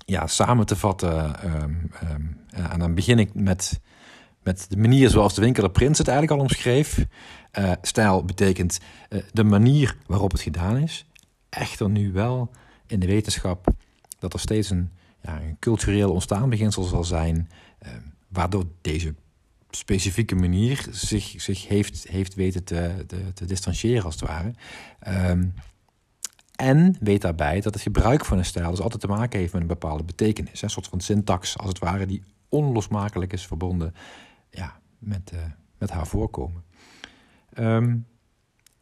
ja, 0.05 0.27
samen 0.27 0.65
te 0.65 0.75
vatten. 0.75 1.35
Um, 1.45 1.91
en 2.51 2.79
dan 2.79 2.93
begin 2.93 3.19
ik 3.19 3.33
met, 3.33 3.79
met 4.43 4.65
de 4.69 4.77
manier 4.77 5.09
zoals 5.09 5.33
de 5.33 5.41
winkel 5.41 5.69
Prins 5.69 5.97
het 5.97 6.07
eigenlijk 6.07 6.39
al 6.39 6.45
omschreef. 6.47 7.05
Stijl 7.81 8.25
betekent 8.25 8.79
de 9.31 9.43
manier 9.43 9.97
waarop 10.05 10.31
het 10.31 10.41
gedaan 10.41 10.77
is. 10.77 11.05
Echter 11.49 11.89
nu 11.89 12.11
wel 12.11 12.49
in 12.87 12.99
de 12.99 13.07
wetenschap 13.07 13.67
dat 14.19 14.33
er 14.33 14.39
steeds 14.39 14.69
een, 14.69 14.89
ja, 15.21 15.41
een 15.41 15.59
cultureel 15.59 16.11
ontstaan 16.11 16.49
beginsel 16.49 16.83
zal 16.83 17.03
zijn, 17.03 17.49
uh, 17.85 17.91
waardoor 18.27 18.65
deze 18.81 19.15
specifieke 19.69 20.35
manier 20.35 20.87
zich, 20.89 21.33
zich 21.37 21.67
heeft, 21.67 22.07
heeft 22.07 22.33
weten 22.33 22.63
te, 22.63 23.03
te, 23.07 23.33
te 23.33 23.45
distancieren, 23.45 24.03
als 24.03 24.15
het 24.19 24.29
ware. 24.29 24.53
Um, 25.29 25.53
en 26.55 26.95
weet 26.99 27.21
daarbij 27.21 27.61
dat 27.61 27.73
het 27.73 27.83
gebruik 27.83 28.25
van 28.25 28.37
een 28.37 28.45
stijl 28.45 28.69
dus 28.69 28.81
altijd 28.81 29.01
te 29.01 29.07
maken 29.07 29.39
heeft 29.39 29.53
met 29.53 29.61
een 29.61 29.67
bepaalde 29.67 30.03
betekenis. 30.03 30.61
Een 30.61 30.69
soort 30.69 30.87
van 30.87 30.99
syntax, 30.99 31.57
als 31.57 31.67
het 31.67 31.79
ware, 31.79 32.05
die 32.05 32.23
onlosmakelijk 32.49 33.33
is 33.33 33.47
verbonden 33.47 33.93
ja, 34.49 34.79
met, 34.99 35.31
uh, 35.33 35.39
met 35.77 35.89
haar 35.89 36.07
voorkomen. 36.07 36.63
Um, 37.57 38.05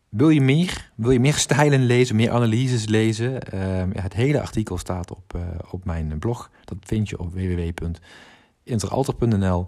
wil 0.09 0.29
je 0.29 0.41
meer? 0.41 0.91
Wil 0.95 1.11
je 1.11 1.19
meer 1.19 1.33
stijlen 1.33 1.85
lezen, 1.85 2.15
meer 2.15 2.31
analyses 2.31 2.85
lezen? 2.85 3.33
Um, 3.33 3.93
ja, 3.93 4.01
het 4.01 4.13
hele 4.13 4.41
artikel 4.41 4.77
staat 4.77 5.11
op, 5.11 5.33
uh, 5.35 5.41
op 5.71 5.85
mijn 5.85 6.19
blog. 6.19 6.51
Dat 6.65 6.77
vind 6.81 7.09
je 7.09 7.19
op 7.19 7.33
www.interalter.nl. 7.33 9.67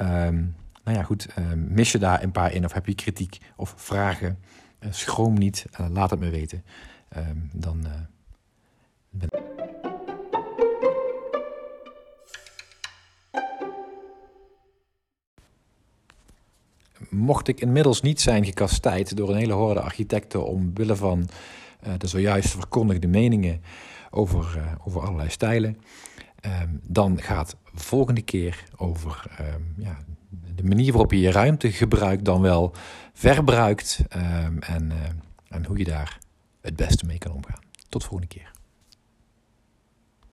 Um, 0.00 0.54
nou 0.84 0.96
ja, 0.96 1.02
goed. 1.02 1.28
mis 1.54 1.92
je 1.92 1.98
daar 1.98 2.22
een 2.22 2.32
paar 2.32 2.52
in 2.52 2.64
of 2.64 2.72
heb 2.72 2.86
je 2.86 2.94
kritiek 2.94 3.38
of 3.56 3.74
vragen? 3.76 4.38
Uh, 4.80 4.92
schroom 4.92 5.38
niet, 5.38 5.66
laat 5.92 6.10
het 6.10 6.20
me 6.20 6.30
weten. 6.30 6.64
Dan 7.52 7.86
ben 9.10 9.28
Mocht 17.16 17.48
ik 17.48 17.60
inmiddels 17.60 18.00
niet 18.00 18.20
zijn 18.20 18.44
gekastijd 18.44 19.16
door 19.16 19.30
een 19.30 19.36
hele 19.36 19.52
horde 19.52 19.80
architecten 19.80 20.46
omwille 20.46 20.96
van 20.96 21.28
uh, 21.86 21.92
de 21.98 22.06
zojuist 22.06 22.50
verkondigde 22.50 23.06
meningen 23.06 23.62
over, 24.10 24.54
uh, 24.56 24.72
over 24.84 25.00
allerlei 25.00 25.30
stijlen, 25.30 25.78
um, 26.62 26.80
dan 26.82 27.20
gaat 27.22 27.56
de 27.74 27.82
volgende 27.82 28.22
keer 28.22 28.64
over 28.76 29.24
um, 29.40 29.74
ja, 29.76 29.98
de 30.54 30.64
manier 30.64 30.92
waarop 30.92 31.12
je 31.12 31.20
je 31.20 31.30
ruimte 31.30 31.72
gebruikt, 31.72 32.24
dan 32.24 32.40
wel 32.40 32.72
verbruikt 33.12 34.00
en, 34.58 34.92
en 35.48 35.64
hoe 35.66 35.78
je 35.78 35.84
daar 35.84 36.18
het 36.60 36.76
beste 36.76 37.06
mee 37.06 37.18
kan 37.18 37.32
omgaan. 37.32 37.60
Tot 37.88 38.00
de 38.00 38.08
volgende 38.08 38.34
keer. 38.34 38.55